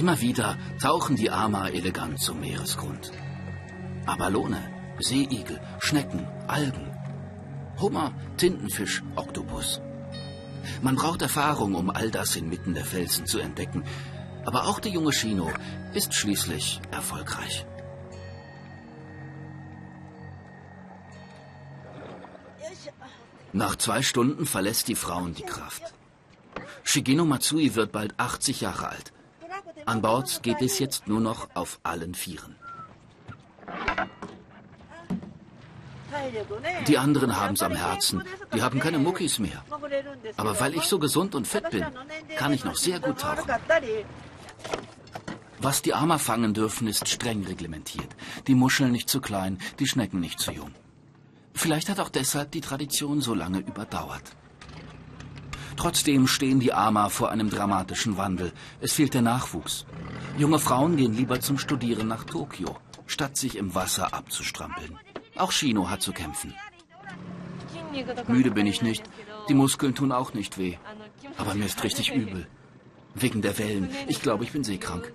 Immer 0.00 0.18
wieder 0.22 0.56
tauchen 0.80 1.14
die 1.14 1.30
Ama 1.30 1.68
elegant 1.68 2.18
zum 2.18 2.40
Meeresgrund. 2.40 3.12
Abalone, 4.06 4.62
Seeigel, 4.98 5.60
Schnecken, 5.78 6.26
Algen, 6.48 6.90
Hummer, 7.78 8.14
Tintenfisch, 8.38 9.02
Oktopus. 9.16 9.82
Man 10.80 10.96
braucht 10.96 11.20
Erfahrung, 11.20 11.74
um 11.74 11.90
all 11.90 12.10
das 12.10 12.34
inmitten 12.34 12.72
der 12.72 12.86
Felsen 12.86 13.26
zu 13.26 13.40
entdecken. 13.40 13.84
Aber 14.46 14.68
auch 14.68 14.80
der 14.80 14.90
junge 14.90 15.12
Shino 15.12 15.52
ist 15.92 16.14
schließlich 16.14 16.80
erfolgreich. 16.90 17.66
Nach 23.52 23.76
zwei 23.76 24.00
Stunden 24.00 24.46
verlässt 24.46 24.88
die 24.88 24.94
Frauen 24.94 25.34
die 25.34 25.42
Kraft. 25.42 25.82
Shigeno 26.84 27.26
Matsui 27.26 27.74
wird 27.74 27.92
bald 27.92 28.18
80 28.18 28.62
Jahre 28.62 28.88
alt. 28.88 29.12
An 29.86 30.02
Bord 30.02 30.42
geht 30.42 30.62
es 30.62 30.78
jetzt 30.78 31.08
nur 31.08 31.20
noch 31.20 31.48
auf 31.54 31.80
allen 31.82 32.14
Vieren. 32.14 32.56
Die 36.86 36.98
anderen 36.98 37.36
haben 37.36 37.54
es 37.54 37.62
am 37.62 37.74
Herzen. 37.74 38.22
Die 38.54 38.62
haben 38.62 38.80
keine 38.80 38.98
Muckis 38.98 39.38
mehr. 39.38 39.64
Aber 40.36 40.58
weil 40.60 40.74
ich 40.74 40.84
so 40.84 40.98
gesund 40.98 41.34
und 41.34 41.46
fit 41.46 41.70
bin, 41.70 41.86
kann 42.36 42.52
ich 42.52 42.64
noch 42.64 42.76
sehr 42.76 43.00
gut 43.00 43.20
tauchen. 43.20 43.50
Was 45.60 45.82
die 45.82 45.94
Ama 45.94 46.18
fangen 46.18 46.54
dürfen, 46.54 46.88
ist 46.88 47.08
streng 47.08 47.44
reglementiert. 47.44 48.08
Die 48.46 48.54
Muscheln 48.54 48.92
nicht 48.92 49.08
zu 49.08 49.20
klein, 49.20 49.58
die 49.78 49.86
Schnecken 49.86 50.20
nicht 50.20 50.40
zu 50.40 50.52
jung. 50.52 50.74
Vielleicht 51.52 51.90
hat 51.90 52.00
auch 52.00 52.08
deshalb 52.08 52.50
die 52.52 52.62
Tradition 52.62 53.20
so 53.20 53.34
lange 53.34 53.58
überdauert. 53.58 54.22
Trotzdem 55.80 56.26
stehen 56.26 56.60
die 56.60 56.74
Ama 56.74 57.08
vor 57.08 57.30
einem 57.30 57.48
dramatischen 57.48 58.18
Wandel. 58.18 58.52
Es 58.82 58.92
fehlt 58.92 59.14
der 59.14 59.22
Nachwuchs. 59.22 59.86
Junge 60.36 60.58
Frauen 60.58 60.98
gehen 60.98 61.14
lieber 61.14 61.40
zum 61.40 61.56
Studieren 61.56 62.06
nach 62.06 62.24
Tokio, 62.24 62.76
statt 63.06 63.38
sich 63.38 63.56
im 63.56 63.74
Wasser 63.74 64.12
abzustrampeln. 64.12 64.98
Auch 65.36 65.52
Shino 65.52 65.88
hat 65.88 66.02
zu 66.02 66.12
kämpfen. 66.12 66.52
Müde 68.28 68.50
bin 68.50 68.66
ich 68.66 68.82
nicht, 68.82 69.04
die 69.48 69.54
Muskeln 69.54 69.94
tun 69.94 70.12
auch 70.12 70.34
nicht 70.34 70.58
weh. 70.58 70.76
Aber 71.38 71.54
mir 71.54 71.64
ist 71.64 71.82
richtig 71.82 72.12
übel. 72.14 72.46
Wegen 73.14 73.40
der 73.40 73.56
Wellen. 73.56 73.88
Ich 74.06 74.20
glaube, 74.20 74.44
ich 74.44 74.52
bin 74.52 74.64
seekrank. 74.64 75.10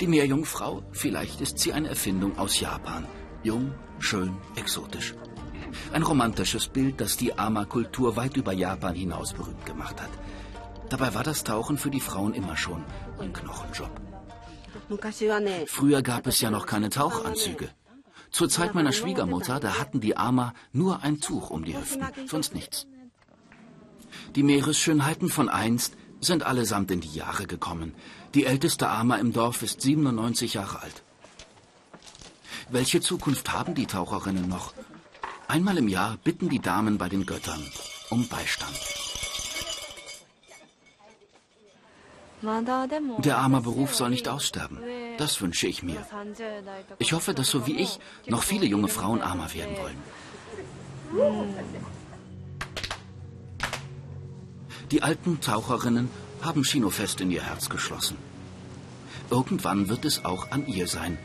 Die 0.00 0.08
Meerjungfrau, 0.08 0.82
vielleicht 0.90 1.40
ist 1.40 1.60
sie 1.60 1.72
eine 1.72 1.90
Erfindung 1.90 2.36
aus 2.38 2.58
Japan. 2.58 3.06
Jung, 3.44 3.72
schön, 4.00 4.36
exotisch. 4.56 5.14
Ein 5.92 6.02
romantisches 6.02 6.68
Bild, 6.68 7.00
das 7.00 7.16
die 7.16 7.38
Ama-Kultur 7.38 8.16
weit 8.16 8.36
über 8.36 8.52
Japan 8.52 8.94
hinaus 8.94 9.32
berühmt 9.32 9.64
gemacht 9.66 10.00
hat. 10.00 10.10
Dabei 10.88 11.14
war 11.14 11.22
das 11.22 11.44
Tauchen 11.44 11.78
für 11.78 11.90
die 11.90 12.00
Frauen 12.00 12.34
immer 12.34 12.56
schon 12.56 12.84
ein 13.18 13.32
Knochenjob. 13.32 13.90
Früher 15.66 16.02
gab 16.02 16.26
es 16.26 16.40
ja 16.40 16.50
noch 16.50 16.66
keine 16.66 16.90
Tauchanzüge. 16.90 17.70
Zur 18.30 18.48
Zeit 18.48 18.74
meiner 18.74 18.92
Schwiegermutter, 18.92 19.60
da 19.60 19.78
hatten 19.78 20.00
die 20.00 20.16
Ama 20.16 20.54
nur 20.72 21.02
ein 21.02 21.20
Tuch 21.20 21.50
um 21.50 21.64
die 21.64 21.76
Hüften, 21.76 22.06
sonst 22.26 22.54
nichts. 22.54 22.86
Die 24.34 24.42
Meeresschönheiten 24.42 25.28
von 25.28 25.48
einst 25.48 25.96
sind 26.20 26.42
allesamt 26.42 26.90
in 26.90 27.00
die 27.00 27.14
Jahre 27.14 27.46
gekommen. 27.46 27.94
Die 28.34 28.46
älteste 28.46 28.88
Ama 28.88 29.16
im 29.16 29.32
Dorf 29.32 29.62
ist 29.62 29.82
97 29.82 30.54
Jahre 30.54 30.80
alt. 30.80 31.02
Welche 32.70 33.00
Zukunft 33.00 33.52
haben 33.52 33.74
die 33.74 33.86
Taucherinnen 33.86 34.48
noch? 34.48 34.72
Einmal 35.48 35.78
im 35.78 35.88
Jahr 35.88 36.16
bitten 36.24 36.48
die 36.48 36.60
Damen 36.60 36.98
bei 36.98 37.08
den 37.08 37.26
Göttern 37.26 37.62
um 38.10 38.28
Beistand. 38.28 38.78
Der 43.18 43.38
arme 43.38 43.60
Beruf 43.60 43.94
soll 43.94 44.10
nicht 44.10 44.28
aussterben. 44.28 44.78
Das 45.16 45.40
wünsche 45.40 45.68
ich 45.68 45.82
mir. 45.82 46.04
Ich 46.98 47.12
hoffe, 47.12 47.34
dass 47.34 47.50
so 47.50 47.66
wie 47.66 47.76
ich 47.76 48.00
noch 48.26 48.42
viele 48.42 48.66
junge 48.66 48.88
Frauen 48.88 49.22
armer 49.22 49.54
werden 49.54 49.76
wollen. 49.76 49.98
Die 54.90 55.02
alten 55.02 55.40
Taucherinnen 55.40 56.10
haben 56.42 56.64
Chino 56.64 56.90
fest 56.90 57.20
in 57.20 57.30
ihr 57.30 57.44
Herz 57.44 57.68
geschlossen. 57.68 58.16
Irgendwann 59.30 59.88
wird 59.88 60.04
es 60.04 60.24
auch 60.24 60.50
an 60.50 60.66
ihr 60.66 60.88
sein, 60.88 61.18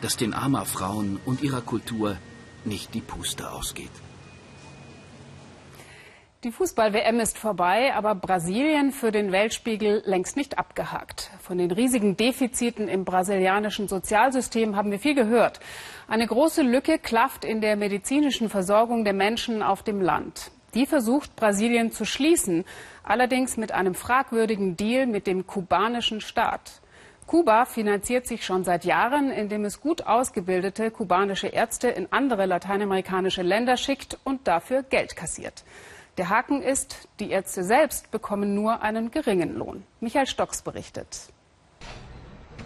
dass 0.00 0.16
den 0.16 0.32
Ama-Frauen 0.32 1.20
und 1.24 1.42
ihrer 1.42 1.60
Kultur 1.60 2.16
nicht 2.64 2.94
die 2.94 3.00
Puste 3.00 3.50
ausgeht. 3.50 3.90
Die 6.44 6.50
Fußball-WM 6.50 7.20
ist 7.20 7.38
vorbei, 7.38 7.94
aber 7.94 8.16
Brasilien 8.16 8.90
für 8.90 9.12
den 9.12 9.30
Weltspiegel 9.30 10.02
längst 10.04 10.36
nicht 10.36 10.58
abgehakt. 10.58 11.30
Von 11.40 11.58
den 11.58 11.70
riesigen 11.70 12.16
Defiziten 12.16 12.88
im 12.88 13.04
brasilianischen 13.04 13.86
Sozialsystem 13.86 14.74
haben 14.74 14.90
wir 14.90 14.98
viel 14.98 15.14
gehört. 15.14 15.60
Eine 16.08 16.26
große 16.26 16.62
Lücke 16.62 16.98
klafft 16.98 17.44
in 17.44 17.60
der 17.60 17.76
medizinischen 17.76 18.48
Versorgung 18.48 19.04
der 19.04 19.12
Menschen 19.12 19.62
auf 19.62 19.84
dem 19.84 20.00
Land. 20.00 20.50
Die 20.74 20.86
versucht 20.86 21.36
Brasilien 21.36 21.92
zu 21.92 22.04
schließen, 22.04 22.64
allerdings 23.04 23.56
mit 23.56 23.70
einem 23.70 23.94
fragwürdigen 23.94 24.76
Deal 24.76 25.06
mit 25.06 25.28
dem 25.28 25.46
kubanischen 25.46 26.20
Staat. 26.20 26.81
Kuba 27.26 27.64
finanziert 27.64 28.26
sich 28.26 28.44
schon 28.44 28.64
seit 28.64 28.84
Jahren, 28.84 29.30
indem 29.30 29.64
es 29.64 29.80
gut 29.80 30.06
ausgebildete 30.06 30.90
kubanische 30.90 31.46
Ärzte 31.46 31.88
in 31.88 32.08
andere 32.10 32.46
lateinamerikanische 32.46 33.42
Länder 33.42 33.76
schickt 33.76 34.18
und 34.24 34.46
dafür 34.46 34.82
Geld 34.82 35.16
kassiert. 35.16 35.64
Der 36.18 36.28
Haken 36.28 36.60
ist, 36.60 37.08
die 37.20 37.30
Ärzte 37.30 37.64
selbst 37.64 38.10
bekommen 38.10 38.54
nur 38.54 38.82
einen 38.82 39.10
geringen 39.10 39.56
Lohn. 39.56 39.84
Michael 40.00 40.26
Stocks 40.26 40.60
berichtet. 40.60 41.32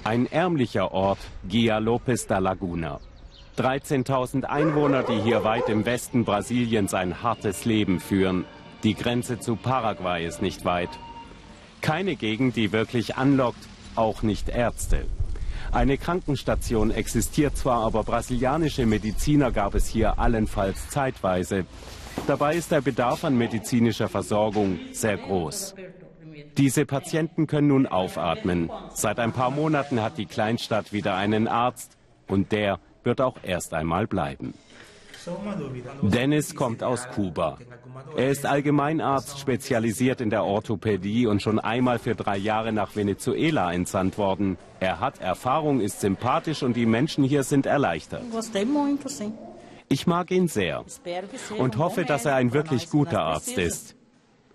Ein 0.03 0.27
ärmlicher 0.27 0.93
Ort, 0.93 1.19
Gia 1.49 1.79
Lopes 1.79 2.27
da 2.27 2.39
Laguna. 2.39 3.01
13.000 3.57 4.45
Einwohner, 4.45 5.03
die 5.03 5.21
hier 5.21 5.45
weit 5.45 5.69
im 5.69 5.87
Westen 5.87 6.25
Brasiliens 6.25 6.93
ein 6.93 7.23
hartes 7.23 7.65
Leben 7.65 8.01
führen. 8.01 8.45
Die 8.83 8.95
Grenze 8.95 9.39
zu 9.39 9.57
Paraguay 9.57 10.27
ist 10.27 10.43
nicht 10.43 10.65
weit. 10.65 10.91
Keine 11.81 12.17
Gegend, 12.17 12.57
die 12.57 12.73
wirklich 12.73 13.17
anlockt, 13.17 13.67
auch 13.97 14.23
nicht 14.23 14.49
Ärzte. 14.49 15.07
Eine 15.73 15.99
Krankenstation 15.99 16.91
existiert 16.91 17.57
zwar, 17.57 17.83
aber 17.83 18.05
brasilianische 18.05 18.87
Mediziner 18.87 19.51
gab 19.53 19.75
es 19.75 19.87
hier 19.87 20.19
allenfalls 20.19 20.89
zeitweise. 20.89 21.67
Dabei 22.27 22.57
ist 22.57 22.71
der 22.71 22.81
Bedarf 22.81 23.25
an 23.25 23.37
medizinischer 23.37 24.09
Versorgung 24.09 24.79
sehr 24.93 25.17
groß. 25.17 25.75
Diese 26.57 26.87
Patienten 26.87 27.47
können 27.47 27.69
nun 27.69 27.87
aufatmen. 27.87 28.71
Seit 28.95 29.19
ein 29.19 29.33
paar 29.33 29.51
Monaten 29.51 30.01
hat 30.01 30.17
die 30.19 30.27
Kleinstadt 30.27 30.93
wieder 30.93 31.15
einen 31.15 31.49
Arzt 31.49 31.97
und 32.27 32.53
der 32.53 32.79
wird 33.05 33.21
auch 33.21 33.37
erst 33.43 33.75
einmal 33.75 34.07
bleiben. 34.07 34.55
Dennis 36.03 36.55
kommt 36.55 36.83
aus 36.83 37.09
Kuba. 37.09 37.59
Er 38.17 38.31
ist 38.31 38.47
Allgemeinarzt, 38.47 39.39
spezialisiert 39.39 40.21
in 40.21 40.31
der 40.31 40.45
Orthopädie 40.45 41.27
und 41.27 41.43
schon 41.43 41.59
einmal 41.59 41.99
für 41.99 42.15
drei 42.15 42.37
Jahre 42.37 42.73
nach 42.73 42.97
Venezuela 42.97 43.73
entsandt 43.73 44.19
worden. 44.19 44.59
Er 44.81 45.01
hat 45.01 45.21
Erfahrung, 45.21 45.81
ist 45.81 46.01
sympathisch 46.01 46.63
und 46.63 46.77
die 46.77 46.87
Menschen 46.87 47.25
hier 47.25 47.43
sind 47.43 47.67
erleichtert. 47.67 48.23
Ich 49.89 50.07
mag 50.07 50.31
ihn 50.31 50.49
sehr 50.49 50.85
und 51.59 51.79
hoffe, 51.79 52.05
dass 52.05 52.25
er 52.25 52.35
ein 52.35 52.53
wirklich 52.53 52.91
guter 52.91 53.23
Arzt 53.23 53.57
ist. 53.57 53.97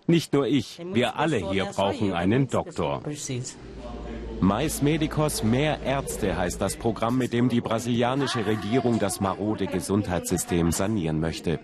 Nicht 0.06 0.32
nur 0.32 0.46
ich, 0.46 0.80
wir 0.92 1.16
alle 1.16 1.50
hier 1.50 1.66
brauchen 1.66 2.12
einen 2.12 2.48
Doktor. 2.48 3.02
Mais 4.42 4.82
Medicos, 4.82 5.44
mehr 5.44 5.80
Ärzte 5.84 6.36
heißt 6.36 6.60
das 6.60 6.76
Programm, 6.76 7.16
mit 7.16 7.32
dem 7.32 7.48
die 7.48 7.60
brasilianische 7.60 8.44
Regierung 8.44 8.98
das 8.98 9.20
marode 9.20 9.68
Gesundheitssystem 9.68 10.72
sanieren 10.72 11.20
möchte. 11.20 11.60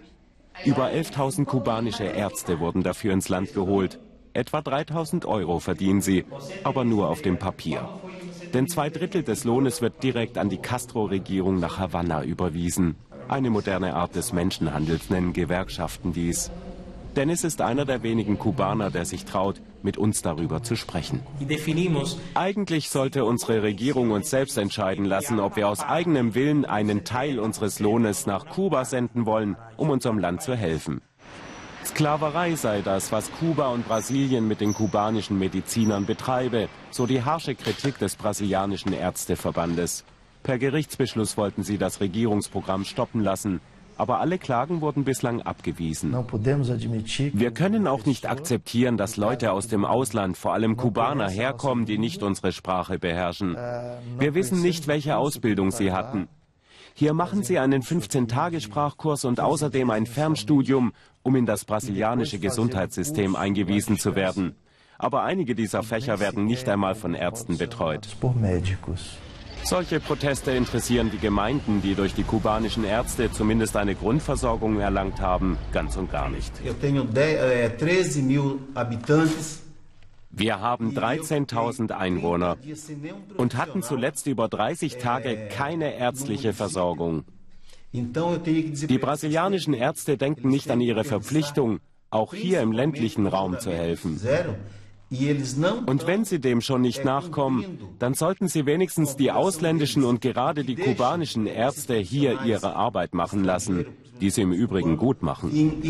Über 0.65 0.87
11.000 0.87 1.45
kubanische 1.45 2.05
Ärzte 2.05 2.61
wurden 2.61 2.85
dafür 2.85 3.15
ins 3.15 3.29
Land 3.29 3.53
geholt. 3.53 3.99
Etwa 4.33 4.61
3.000 4.61 5.27
Euro 5.27 5.59
verdienen 5.59 6.03
sie, 6.03 6.25
aber 6.63 6.85
nur 6.85 7.09
auf 7.09 7.21
dem 7.21 7.37
Papier. 7.37 7.89
Denn 8.55 8.69
zwei 8.69 8.91
Drittel 8.91 9.25
des 9.25 9.43
Lohnes 9.43 9.83
wird 9.83 10.01
direkt 10.05 10.39
an 10.39 10.49
die 10.49 10.59
Castro-Regierung 10.59 11.59
nach 11.59 11.81
Havanna 11.81 12.23
überwiesen. 12.23 12.95
Eine 13.27 13.51
moderne 13.51 13.95
Art 13.95 14.15
des 14.15 14.33
Menschenhandels 14.33 15.11
nennen 15.11 15.33
Gewerkschaften 15.33 16.13
dies. 16.13 16.53
Dennis 17.19 17.43
ist 17.43 17.61
einer 17.61 17.85
der 17.85 18.05
wenigen 18.05 18.39
Kubaner, 18.39 18.93
der 18.93 19.05
sich 19.05 19.25
traut, 19.25 19.61
mit 19.83 19.97
uns 19.97 20.23
darüber 20.23 20.63
zu 20.63 20.77
sprechen. 20.77 21.21
Eigentlich 22.35 22.91
sollte 22.91 23.25
unsere 23.25 23.65
Regierung 23.65 24.13
uns 24.13 24.31
selbst 24.31 24.57
entscheiden 24.57 25.05
lassen, 25.05 25.41
ob 25.41 25.57
wir 25.57 25.67
aus 25.67 25.81
eigenem 25.81 26.37
Willen 26.37 26.65
einen 26.65 27.03
Teil 27.03 27.41
unseres 27.41 27.81
Lohnes 27.81 28.27
nach 28.27 28.47
Kuba 28.47 28.85
senden 28.85 29.27
wollen, 29.27 29.57
um 29.77 29.91
unserem 29.91 30.21
Land 30.21 30.43
zu 30.43 30.55
helfen. 30.55 31.01
Sklaverei 31.85 32.55
sei 32.55 32.83
das, 32.83 33.11
was 33.11 33.33
Kuba 33.33 33.71
und 33.71 33.89
Brasilien 33.89 34.47
mit 34.47 34.61
den 34.61 34.73
kubanischen 34.73 35.41
Medizinern 35.41 36.07
betreibe, 36.07 36.69
so 36.93 37.07
die 37.07 37.25
harsche 37.25 37.57
Kritik 37.57 37.99
des 37.99 38.15
brasilianischen 38.15 38.93
Ärzteverbandes. 38.93 40.05
Per 40.45 40.57
Gerichtsbeschluss 40.57 41.37
wollten 41.37 41.65
sie 41.65 41.79
das 41.79 42.01
Regierungsprogramm 42.01 42.85
stoppen 42.85 43.23
lassen. 43.23 43.61
Aber 43.99 44.21
alle 44.21 44.39
Klagen 44.39 44.81
wurden 44.81 45.03
bislang 45.05 45.43
abgewiesen. 45.43 46.15
Wir 47.33 47.51
können 47.51 47.87
auch 47.89 48.07
nicht 48.07 48.31
akzeptieren, 48.31 48.97
dass 48.97 49.17
Leute 49.17 49.53
aus 49.53 49.67
dem 49.67 49.85
Ausland, 49.85 50.37
vor 50.37 50.55
allem 50.55 50.77
Kubaner, 50.77 51.29
herkommen, 51.29 51.85
die 51.85 51.99
nicht 51.99 52.23
unsere 52.23 52.53
Sprache 52.53 53.01
beherrschen. 53.01 53.57
Wir 54.19 54.35
wissen 54.35 54.63
nicht, 54.63 54.87
welche 54.87 55.17
Ausbildung 55.17 55.73
sie 55.73 55.93
hatten. 55.93 56.29
Hier 56.95 57.13
machen 57.13 57.43
sie 57.43 57.59
einen 57.59 57.83
15-Tage-Sprachkurs 57.83 59.25
und 59.25 59.41
außerdem 59.41 59.91
ein 59.91 60.07
Fernstudium, 60.07 60.93
um 61.23 61.37
in 61.37 61.47
das 61.47 61.65
brasilianische 61.65 62.39
Gesundheitssystem 62.39 63.37
eingewiesen 63.37 63.99
zu 63.99 64.15
werden. 64.15 64.55
Aber 64.97 65.23
einige 65.23 65.55
dieser 65.55 65.83
Fächer 65.83 66.19
werden 66.19 66.45
nicht 66.45 66.69
einmal 66.69 66.95
von 66.95 67.15
Ärzten 67.15 67.59
betreut. 67.59 68.09
Solche 69.65 70.01
Proteste 70.01 70.53
interessieren 70.53 71.11
die 71.11 71.19
Gemeinden, 71.19 71.83
die 71.83 71.95
durch 71.95 72.15
die 72.15 72.23
kubanischen 72.23 72.85
Ärzte 72.85 73.31
zumindest 73.31 73.77
eine 73.77 73.95
Grundversorgung 73.95 74.81
erlangt 74.81 75.21
haben, 75.21 75.59
ganz 75.73 75.97
und 75.97 76.11
gar 76.11 76.31
nicht. 76.31 76.53
Wir 80.31 80.61
haben 80.61 80.97
13.000 80.97 81.91
Einwohner 81.93 82.57
und 83.37 83.57
hatten 83.57 83.83
zuletzt 83.83 84.27
über 84.27 84.49
30 84.49 84.97
Tage 84.99 85.49
keine 85.49 85.95
ärztliche 85.95 86.53
Versorgung. 86.53 87.25
Die 87.93 88.99
brasilianischen 88.99 89.75
Ärzte 89.75 90.19
denken 90.19 90.49
nicht 90.49 90.71
an 90.71 90.81
ihre 90.81 91.05
Verpflichtung, 91.05 91.81
auch 92.11 92.35
hier 92.35 92.61
im 92.61 92.73
ländlichen 92.73 93.27
Raum 93.27 93.59
zu 93.59 93.71
helfen. 93.71 94.21
Und 95.11 96.07
wenn 96.07 96.25
sie 96.25 96.39
dem 96.39 96.61
schon 96.61 96.83
nicht 96.83 97.05
nachkommen, 97.05 97.79
dann 97.99 98.15
sollten 98.15 98.49
sie 98.49 98.67
wenigstens 98.67 99.17
die 99.17 99.33
ausländischen 99.33 100.05
und 100.05 100.21
gerade 100.21 100.65
die 100.65 100.77
kubanischen 100.77 101.47
Ärzte 101.47 101.97
hier 101.97 102.43
ihre 102.45 102.77
Arbeit 102.77 103.15
machen 103.15 103.43
lassen, 103.43 103.87
die 104.21 104.31
sie 104.31 104.43
im 104.43 104.53
Übrigen 104.53 104.97
gut 104.99 105.23
machen. 105.23 105.83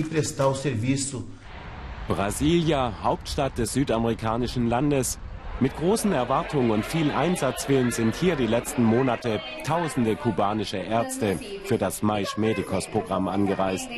Brasilia, 2.06 3.02
Hauptstadt 3.02 3.58
des 3.58 3.72
südamerikanischen 3.72 4.68
Landes, 4.68 5.18
mit 5.60 5.76
großen 5.76 6.12
Erwartungen 6.12 6.70
und 6.70 6.84
viel 6.84 7.10
Einsatzwillen 7.10 7.90
sind 7.90 8.14
hier 8.14 8.36
die 8.36 8.46
letzten 8.46 8.84
Monate 8.84 9.40
tausende 9.66 10.14
kubanische 10.14 10.76
Ärzte 10.76 11.40
für 11.64 11.76
das 11.76 12.00
Mais 12.00 12.36
Medicos 12.36 12.86
Programm 12.86 13.26
angereist. 13.26 13.88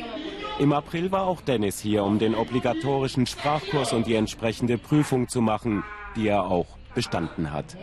Im 0.61 0.73
April 0.73 1.11
war 1.11 1.25
auch 1.25 1.41
Dennis 1.41 1.79
hier, 1.79 2.03
um 2.03 2.19
den 2.19 2.35
obligatorischen 2.35 3.25
Sprachkurs 3.25 3.93
und 3.93 4.05
die 4.05 4.13
entsprechende 4.13 4.77
Prüfung 4.77 5.27
zu 5.27 5.41
machen, 5.41 5.83
die 6.15 6.27
er 6.27 6.43
auch 6.43 6.67
bestanden 6.93 7.51
hat. 7.51 7.75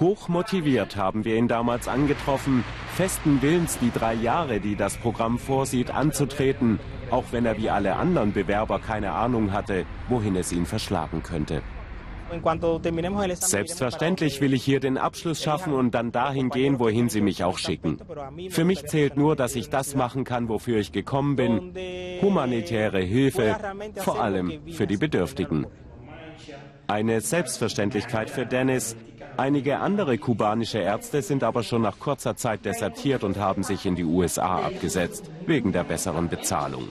Hoch 0.00 0.28
motiviert 0.28 0.96
haben 0.96 1.26
wir 1.26 1.36
ihn 1.36 1.46
damals 1.46 1.86
angetroffen, 1.86 2.64
festen 2.94 3.42
Willens, 3.42 3.78
die 3.80 3.90
drei 3.90 4.14
Jahre, 4.14 4.60
die 4.60 4.76
das 4.76 4.96
Programm 4.96 5.38
vorsieht, 5.38 5.90
anzutreten, 5.90 6.80
auch 7.10 7.24
wenn 7.32 7.44
er 7.44 7.58
wie 7.58 7.68
alle 7.68 7.96
anderen 7.96 8.32
Bewerber 8.32 8.78
keine 8.78 9.12
Ahnung 9.12 9.52
hatte, 9.52 9.84
wohin 10.08 10.36
es 10.36 10.52
ihn 10.52 10.64
verschlagen 10.64 11.22
könnte. 11.22 11.60
Selbstverständlich 13.40 14.40
will 14.40 14.52
ich 14.54 14.64
hier 14.64 14.80
den 14.80 14.98
Abschluss 14.98 15.42
schaffen 15.42 15.72
und 15.72 15.94
dann 15.94 16.12
dahin 16.12 16.50
gehen, 16.50 16.78
wohin 16.78 17.08
Sie 17.08 17.20
mich 17.20 17.44
auch 17.44 17.58
schicken. 17.58 17.98
Für 18.50 18.64
mich 18.64 18.84
zählt 18.86 19.16
nur, 19.16 19.36
dass 19.36 19.56
ich 19.56 19.70
das 19.70 19.94
machen 19.94 20.24
kann, 20.24 20.48
wofür 20.48 20.78
ich 20.78 20.92
gekommen 20.92 21.36
bin. 21.36 21.72
Humanitäre 22.20 23.00
Hilfe, 23.00 23.56
vor 23.96 24.20
allem 24.20 24.52
für 24.72 24.86
die 24.86 24.96
Bedürftigen. 24.96 25.66
Eine 26.86 27.20
Selbstverständlichkeit 27.20 28.30
für 28.30 28.46
Dennis. 28.46 28.96
Einige 29.36 29.78
andere 29.78 30.18
kubanische 30.18 30.78
Ärzte 30.78 31.22
sind 31.22 31.44
aber 31.44 31.62
schon 31.62 31.82
nach 31.82 31.98
kurzer 31.98 32.34
Zeit 32.34 32.64
desertiert 32.64 33.24
und 33.24 33.36
haben 33.36 33.62
sich 33.62 33.86
in 33.86 33.94
die 33.94 34.04
USA 34.04 34.62
abgesetzt, 34.62 35.30
wegen 35.46 35.72
der 35.72 35.84
besseren 35.84 36.28
Bezahlung. 36.28 36.88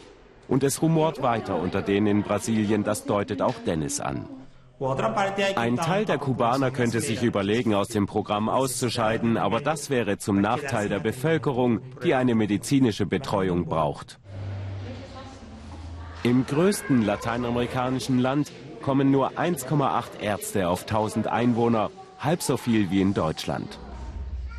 Und 0.48 0.64
es 0.64 0.82
rumort 0.82 1.22
weiter 1.22 1.60
unter 1.60 1.82
denen 1.82 2.08
in 2.08 2.24
Brasilien, 2.24 2.84
das 2.84 3.06
deutet 3.06 3.42
auch 3.42 3.56
Dennis 3.66 4.00
an. 4.00 4.28
Ein 5.56 5.78
Teil 5.78 6.06
der 6.06 6.20
Kubaner 6.20 6.70
könnte 6.70 7.02
sich 7.02 7.24
überlegen, 7.24 7.74
aus 7.74 7.88
dem 7.88 8.06
Programm 8.06 8.48
auszuscheiden, 8.48 9.36
aber 9.36 9.60
das 9.60 9.90
wäre 9.90 10.20
zum 10.20 10.40
Nachteil 10.40 10.88
der 10.88 11.00
Bevölkerung, 11.00 11.82
die 12.04 12.14
eine 12.14 12.36
medizinische 12.36 13.08
Betreuung 13.08 13.66
braucht. 13.66 14.20
Im 16.22 16.46
größten 16.46 17.04
lateinamerikanischen 17.04 18.20
Land 18.20 18.52
kommen 18.84 19.10
nur 19.10 19.32
1,8 19.32 20.20
Ärzte 20.22 20.70
auf 20.70 20.82
1000 20.82 21.28
Einwohner, 21.28 21.90
halb 22.20 22.44
so 22.44 22.58
viel 22.58 22.92
wie 22.92 23.02
in 23.02 23.16
Deutschland. 23.16 23.80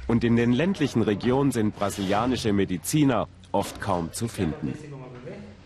Und 0.09 0.25
in 0.25 0.35
den 0.35 0.53
ländlichen 0.53 1.03
Regionen 1.03 1.53
sind 1.53 1.77
brasilianische 1.77 2.53
Mediziner 2.53 3.29
oft 3.53 3.81
kaum 3.81 4.13
zu 4.13 4.27
finden. 4.27 4.75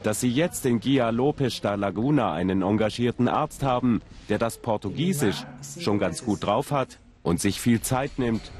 Dass 0.02 0.20
sie 0.20 0.30
jetzt 0.30 0.66
in 0.66 0.80
Guia 0.80 1.10
Lopes 1.10 1.60
da 1.60 1.76
Laguna 1.76 2.32
einen 2.32 2.62
engagierten 2.62 3.28
Arzt 3.28 3.62
haben, 3.62 4.02
der 4.28 4.38
das 4.38 4.58
Portugiesisch 4.58 5.44
schon 5.78 5.98
ganz 5.98 6.24
gut 6.24 6.44
drauf 6.44 6.72
hat 6.72 6.98
und 7.22 7.40
sich 7.40 7.60
viel 7.60 7.80
Zeit 7.80 8.18
nimmt, 8.18 8.50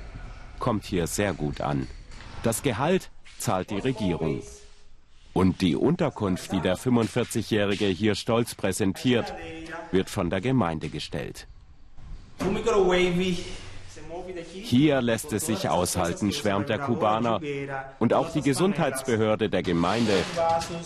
kommt 0.61 0.85
hier 0.85 1.09
sehr 1.09 1.33
gut 1.33 1.61
an. 1.61 1.89
Das 2.45 2.63
Gehalt 2.63 3.11
zahlt 3.39 3.71
die 3.71 3.79
Regierung. 3.79 4.43
Und 5.33 5.63
die 5.63 5.75
Unterkunft, 5.77 6.53
die 6.53 6.61
der 6.61 6.77
45-Jährige 6.77 7.87
hier 7.87 8.15
stolz 8.15 8.55
präsentiert, 8.55 9.33
wird 9.91 10.11
von 10.11 10.31
der 10.31 10.41
Gemeinde 10.41 10.91
gestellt. 10.91 11.49
Hier 14.53 15.01
lässt 15.01 15.33
es 15.33 15.47
sich 15.47 15.69
aushalten, 15.69 16.33
schwärmt 16.33 16.69
der 16.69 16.79
Kubaner. 16.79 17.41
Und 17.99 18.15
auch 18.15 18.31
die 18.33 18.43
Gesundheitsbehörde 18.43 19.49
der 19.49 19.63
Gemeinde 19.63 20.13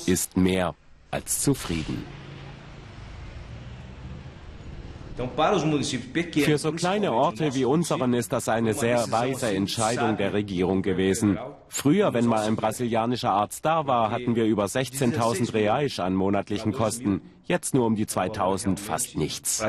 ist 0.07 0.37
mehr 0.37 0.75
als 1.11 1.41
zufrieden. 1.41 2.05
Für 5.17 6.59
so 6.59 6.73
kleine 6.73 7.13
Orte 7.13 7.55
wie 7.55 7.65
unseren 7.65 8.13
ist 8.13 8.35
das 8.35 8.51
eine 8.51 8.75
sehr 8.75 9.11
weise 9.11 9.49
Entscheidung 9.49 10.19
der 10.19 10.35
Regierung 10.35 10.83
gewesen. 10.83 11.39
Früher, 11.69 12.13
wenn 12.13 12.27
mal 12.27 12.47
ein 12.47 12.57
brasilianischer 12.57 13.31
Arzt 13.31 13.65
da 13.65 13.87
war, 13.87 14.11
hatten 14.11 14.37
wir 14.37 14.45
über 14.45 14.67
16.000 14.67 15.55
Reais 15.55 16.01
an 16.01 16.15
monatlichen 16.15 16.73
Kosten. 16.73 17.23
Jetzt 17.45 17.75
nur 17.75 17.87
um 17.87 17.97
die 17.97 18.07
2.000 18.07 18.79
fast 18.79 19.17
nichts. 19.17 19.65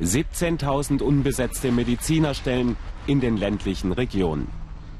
17.000 0.00 1.02
unbesetzte 1.02 1.70
Medizinerstellen 1.70 2.76
in 3.06 3.20
den 3.20 3.36
ländlichen 3.36 3.92
Regionen. 3.92 4.48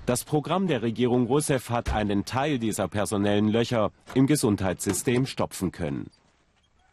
Das 0.04 0.24
Programm 0.24 0.66
der 0.66 0.82
Regierung 0.82 1.26
Rousseff 1.26 1.70
hat 1.70 1.94
einen 1.94 2.24
Teil 2.24 2.58
dieser 2.58 2.88
personellen 2.88 3.48
Löcher 3.48 3.92
im 4.14 4.26
Gesundheitssystem 4.26 5.26
stopfen 5.26 5.72
können. 5.72 6.10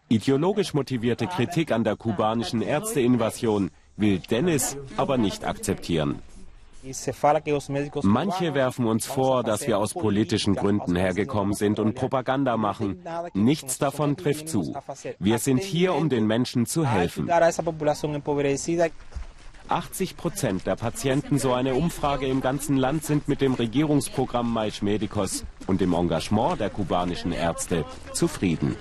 Ideologisch 0.07 0.73
motivierte 0.73 1.27
Kritik 1.27 1.71
an 1.71 1.83
der 1.83 1.97
kubanischen 1.97 2.61
Ärzteinvasion 2.61 3.71
will 3.97 4.19
Dennis 4.19 4.77
aber 4.95 5.17
nicht 5.17 5.43
akzeptieren. 5.43 6.19
Manche 8.03 8.53
werfen 8.53 8.85
uns 8.85 9.05
vor, 9.05 9.43
dass 9.43 9.67
wir 9.67 9.77
aus 9.77 9.93
politischen 9.93 10.55
Gründen 10.55 10.95
hergekommen 10.95 11.53
sind 11.53 11.79
und 11.79 11.95
Propaganda 11.95 12.57
machen. 12.57 13.03
Nichts 13.33 13.77
davon 13.77 14.17
trifft 14.17 14.49
zu. 14.49 14.75
Wir 15.19 15.39
sind 15.39 15.61
hier, 15.61 15.93
um 15.93 16.09
den 16.09 16.27
Menschen 16.27 16.65
zu 16.65 16.85
helfen. 16.85 17.29
80 19.69 20.15
Prozent 20.15 20.65
der 20.65 20.75
Patienten, 20.75 21.39
so 21.39 21.53
eine 21.53 21.75
Umfrage 21.75 22.25
im 22.27 22.41
ganzen 22.41 22.77
Land, 22.77 23.03
sind 23.03 23.27
mit 23.27 23.41
dem 23.41 23.53
Regierungsprogramm 23.53 24.51
Mais 24.51 24.81
Medicos 24.81 25.43
und 25.67 25.81
dem 25.81 25.93
Engagement 25.93 26.59
der 26.59 26.69
kubanischen 26.69 27.33
Ärzte 27.33 27.83
zufrieden. 28.13 28.75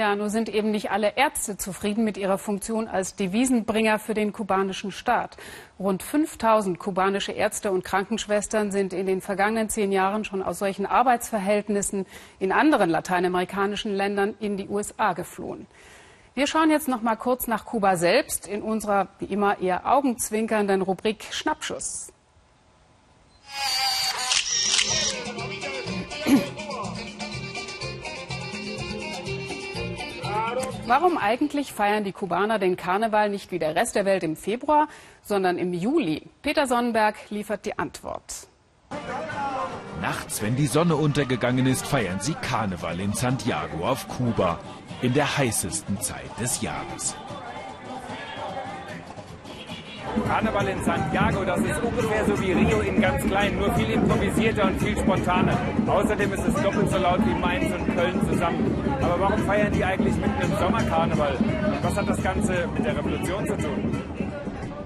Ja, 0.00 0.16
nur 0.16 0.30
sind 0.30 0.48
eben 0.48 0.70
nicht 0.70 0.90
alle 0.90 1.18
Ärzte 1.18 1.58
zufrieden 1.58 2.04
mit 2.04 2.16
ihrer 2.16 2.38
Funktion 2.38 2.88
als 2.88 3.16
Devisenbringer 3.16 3.98
für 3.98 4.14
den 4.14 4.32
kubanischen 4.32 4.92
Staat. 4.92 5.36
Rund 5.78 6.02
5000 6.02 6.78
kubanische 6.78 7.32
Ärzte 7.32 7.70
und 7.70 7.84
Krankenschwestern 7.84 8.72
sind 8.72 8.94
in 8.94 9.04
den 9.04 9.20
vergangenen 9.20 9.68
zehn 9.68 9.92
Jahren 9.92 10.24
schon 10.24 10.42
aus 10.42 10.58
solchen 10.58 10.86
Arbeitsverhältnissen 10.86 12.06
in 12.38 12.50
anderen 12.50 12.88
lateinamerikanischen 12.88 13.94
Ländern 13.94 14.34
in 14.40 14.56
die 14.56 14.68
USA 14.68 15.12
geflohen. 15.12 15.66
Wir 16.32 16.46
schauen 16.46 16.70
jetzt 16.70 16.88
noch 16.88 17.02
mal 17.02 17.16
kurz 17.16 17.46
nach 17.46 17.66
Kuba 17.66 17.96
selbst 17.96 18.48
in 18.48 18.62
unserer 18.62 19.08
wie 19.18 19.26
immer 19.26 19.60
eher 19.60 19.84
augenzwinkernden 19.84 20.80
Rubrik 20.80 21.26
Schnappschuss. 21.30 22.10
Warum 30.90 31.18
eigentlich 31.18 31.72
feiern 31.72 32.02
die 32.02 32.10
Kubaner 32.10 32.58
den 32.58 32.76
Karneval 32.76 33.30
nicht 33.30 33.52
wie 33.52 33.60
der 33.60 33.76
Rest 33.76 33.94
der 33.94 34.04
Welt 34.04 34.24
im 34.24 34.34
Februar, 34.34 34.88
sondern 35.22 35.56
im 35.56 35.72
Juli? 35.72 36.22
Peter 36.42 36.66
Sonnenberg 36.66 37.14
liefert 37.30 37.64
die 37.64 37.78
Antwort. 37.78 38.48
Nachts, 40.02 40.42
wenn 40.42 40.56
die 40.56 40.66
Sonne 40.66 40.96
untergegangen 40.96 41.66
ist, 41.66 41.86
feiern 41.86 42.18
sie 42.18 42.34
Karneval 42.34 42.98
in 42.98 43.12
Santiago 43.12 43.88
auf 43.88 44.08
Kuba, 44.08 44.58
in 45.00 45.14
der 45.14 45.38
heißesten 45.38 46.00
Zeit 46.00 46.36
des 46.40 46.60
Jahres. 46.60 47.14
Karneval 50.26 50.68
in 50.68 50.82
Santiago, 50.84 51.44
das 51.44 51.60
ist 51.60 51.82
ungefähr 51.82 52.24
so 52.24 52.40
wie 52.40 52.52
Rio 52.52 52.80
in 52.80 53.00
ganz 53.00 53.24
klein, 53.24 53.56
nur 53.58 53.72
viel 53.74 53.90
improvisierter 53.90 54.64
und 54.64 54.80
viel 54.80 54.96
spontaner. 54.96 55.56
Außerdem 55.86 56.32
ist 56.32 56.46
es 56.46 56.54
doppelt 56.62 56.90
so 56.90 56.98
laut 56.98 57.20
wie 57.26 57.34
Mainz 57.34 57.72
und 57.72 57.96
Köln 57.96 58.20
zusammen. 58.28 58.74
Aber 59.00 59.20
warum 59.20 59.38
feiern 59.44 59.72
die 59.72 59.84
eigentlich 59.84 60.14
mitten 60.16 60.42
im 60.42 60.58
Sommerkarneval? 60.58 61.38
Was 61.82 61.96
hat 61.96 62.08
das 62.08 62.22
Ganze 62.22 62.68
mit 62.74 62.84
der 62.84 62.96
Revolution 62.96 63.46
zu 63.46 63.56
tun? 63.56 64.02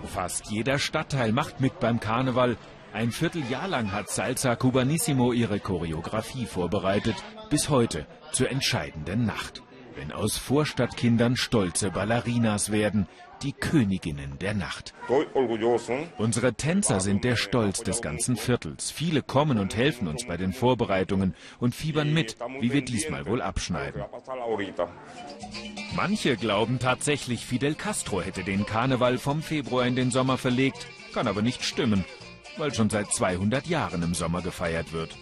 Fast 0.07 0.51
jeder 0.51 0.79
Stadtteil 0.79 1.33
macht 1.33 1.61
mit 1.61 1.81
beim 1.81 2.01
Karneval. 2.01 2.57
Ein 2.93 3.11
Vierteljahr 3.11 3.67
lang 3.67 3.93
hat 3.93 4.09
Salsa 4.09 4.55
Cubanissimo 4.55 5.33
ihre 5.33 5.59
Choreografie 5.59 6.47
vorbereitet, 6.47 7.17
bis 7.51 7.69
heute 7.69 8.07
zur 8.31 8.51
entscheidenden 8.51 9.27
Nacht 9.27 9.63
wenn 9.97 10.13
aus 10.13 10.37
Vorstadtkindern 10.37 11.37
stolze 11.37 11.91
Ballerinas 11.91 12.73
werden, 12.73 13.07
die 13.43 13.53
Königinnen 13.53 14.39
der 14.39 14.55
Nacht. 14.55 14.95
Unsere 16.19 16.55
Tänzer 16.55 17.01
sind 17.01 17.25
der 17.25 17.37
Stolz 17.37 17.83
des 17.83 18.01
ganzen 18.01 18.37
Viertels. 18.37 18.91
Viele 18.91 19.23
kommen 19.23 19.59
und 19.59 19.77
helfen 19.77 20.09
uns 20.09 20.27
bei 20.27 20.37
den 20.37 20.53
Vorbereitungen 20.53 21.35
und 21.61 21.75
fiebern 21.75 22.13
mit, 22.13 22.37
wie 22.61 22.73
wir 22.73 22.83
diesmal 22.83 23.27
wohl 23.27 23.43
abschneiden. 23.43 24.03
Manche 25.95 26.37
glauben 26.37 26.79
tatsächlich, 26.79 27.45
Fidel 27.45 27.75
Castro 27.75 28.23
hätte 28.23 28.45
den 28.45 28.67
Karneval 28.67 29.19
vom 29.19 29.43
Februar 29.43 29.87
in 29.87 29.97
den 29.97 30.11
Sommer 30.11 30.39
verlegt, 30.39 30.87
kann 31.13 31.29
aber 31.29 31.43
nicht 31.43 31.63
stimmen, 31.63 32.05
weil 32.57 32.75
schon 32.75 32.91
seit 32.91 33.13
200 33.13 33.67
Jahren 33.67 34.03
im 34.03 34.15
Sommer 34.15 34.43
gefeiert 34.43 34.93
wird. 34.93 35.15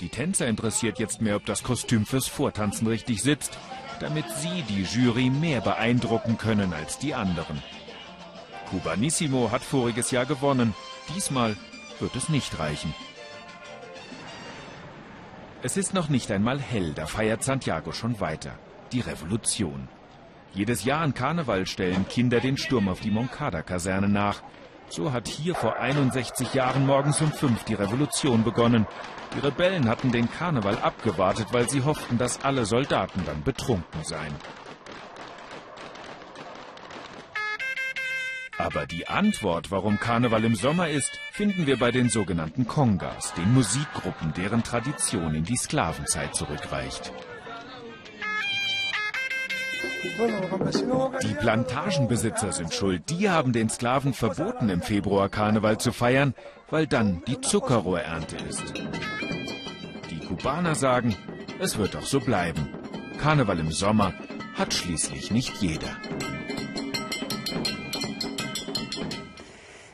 Die 0.00 0.08
Tänzer 0.08 0.46
interessiert 0.46 0.98
jetzt 0.98 1.20
mehr, 1.20 1.36
ob 1.36 1.44
das 1.44 1.62
Kostüm 1.62 2.06
fürs 2.06 2.26
Vortanzen 2.26 2.86
richtig 2.86 3.20
sitzt 3.20 3.58
damit 4.00 4.24
sie 4.30 4.62
die 4.62 4.82
Jury 4.82 5.30
mehr 5.30 5.60
beeindrucken 5.60 6.36
können 6.38 6.72
als 6.72 6.98
die 6.98 7.14
anderen. 7.14 7.62
Cubanissimo 8.70 9.50
hat 9.50 9.62
voriges 9.62 10.10
Jahr 10.10 10.26
gewonnen. 10.26 10.74
Diesmal 11.14 11.56
wird 11.98 12.16
es 12.16 12.28
nicht 12.28 12.58
reichen. 12.58 12.94
Es 15.62 15.76
ist 15.76 15.92
noch 15.92 16.08
nicht 16.08 16.30
einmal 16.30 16.58
hell, 16.58 16.92
da 16.94 17.06
feiert 17.06 17.44
Santiago 17.44 17.92
schon 17.92 18.18
weiter. 18.20 18.58
Die 18.92 19.00
Revolution. 19.00 19.88
Jedes 20.54 20.84
Jahr 20.84 21.02
an 21.02 21.14
Karneval 21.14 21.66
stellen 21.66 22.08
Kinder 22.08 22.40
den 22.40 22.56
Sturm 22.56 22.88
auf 22.88 23.00
die 23.00 23.10
Moncada-Kaserne 23.10 24.08
nach. 24.08 24.42
So 24.90 25.12
hat 25.12 25.28
hier 25.28 25.54
vor 25.54 25.76
61 25.78 26.52
Jahren 26.52 26.84
morgens 26.84 27.20
um 27.20 27.30
fünf 27.30 27.62
die 27.62 27.74
Revolution 27.74 28.42
begonnen. 28.42 28.88
Die 29.34 29.38
Rebellen 29.38 29.88
hatten 29.88 30.10
den 30.10 30.28
Karneval 30.28 30.78
abgewartet, 30.78 31.46
weil 31.52 31.70
sie 31.70 31.84
hofften, 31.84 32.18
dass 32.18 32.44
alle 32.44 32.66
Soldaten 32.66 33.22
dann 33.24 33.44
betrunken 33.44 34.02
seien. 34.02 34.34
Aber 38.58 38.84
die 38.86 39.06
Antwort, 39.06 39.70
warum 39.70 40.00
Karneval 40.00 40.44
im 40.44 40.56
Sommer 40.56 40.88
ist, 40.88 41.20
finden 41.30 41.68
wir 41.68 41.78
bei 41.78 41.92
den 41.92 42.10
sogenannten 42.10 42.66
Kongas, 42.66 43.32
den 43.34 43.54
Musikgruppen, 43.54 44.34
deren 44.34 44.64
Tradition 44.64 45.36
in 45.36 45.44
die 45.44 45.56
Sklavenzeit 45.56 46.34
zurückreicht. 46.34 47.12
Die 50.02 51.34
Plantagenbesitzer 51.34 52.52
sind 52.52 52.72
schuld. 52.72 53.02
Die 53.10 53.28
haben 53.28 53.52
den 53.52 53.68
Sklaven 53.68 54.14
verboten, 54.14 54.68
im 54.68 54.80
Februar 54.80 55.28
Karneval 55.28 55.78
zu 55.78 55.92
feiern, 55.92 56.34
weil 56.70 56.86
dann 56.86 57.22
die 57.26 57.40
Zuckerrohrernte 57.40 58.36
ist. 58.48 58.72
Die 60.10 60.20
Kubaner 60.20 60.74
sagen, 60.74 61.16
es 61.58 61.76
wird 61.76 61.96
auch 61.96 62.06
so 62.06 62.20
bleiben. 62.20 62.68
Karneval 63.18 63.58
im 63.58 63.72
Sommer 63.72 64.14
hat 64.54 64.72
schließlich 64.72 65.30
nicht 65.30 65.56
jeder. 65.60 65.96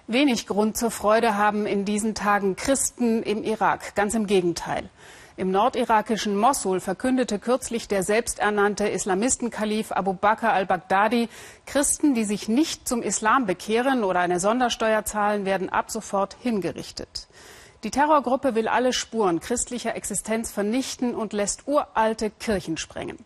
Wenig 0.07 0.47
Grund 0.47 0.77
zur 0.77 0.93
Freude 0.93 1.37
haben 1.37 1.67
in 1.67 1.85
diesen 1.85 2.15
Tagen 2.15 2.55
Christen 2.55 3.25
im 3.25 3.43
Irak. 3.43 3.97
Ganz 3.97 4.15
im 4.15 4.29
Gegenteil. 4.29 4.89
Im 5.39 5.51
nordirakischen 5.51 6.35
Mossul 6.35 6.81
verkündete 6.81 7.39
kürzlich 7.39 7.89
der 7.89 8.03
selbsternannte 8.03 8.89
Islamistenkalif 8.89 9.93
Abu 9.93 10.15
Bakr 10.15 10.55
al-Baghdadi, 10.55 11.29
Christen, 11.67 12.15
die 12.15 12.25
sich 12.25 12.49
nicht 12.49 12.89
zum 12.89 13.03
Islam 13.03 13.45
bekehren 13.45 14.03
oder 14.03 14.21
eine 14.21 14.41
Sondersteuer 14.41 15.05
zahlen, 15.05 15.45
werden 15.45 15.69
ab 15.69 15.91
sofort 15.91 16.39
hingerichtet. 16.41 17.29
Die 17.85 17.91
Terrorgruppe 17.91 18.55
will 18.55 18.67
alle 18.67 18.95
Spuren 18.95 19.41
christlicher 19.41 19.95
Existenz 19.95 20.51
vernichten 20.51 21.15
und 21.15 21.35
lässt 21.35 21.69
uralte 21.69 22.31
Kirchen 22.31 22.79
sprengen. 22.79 23.19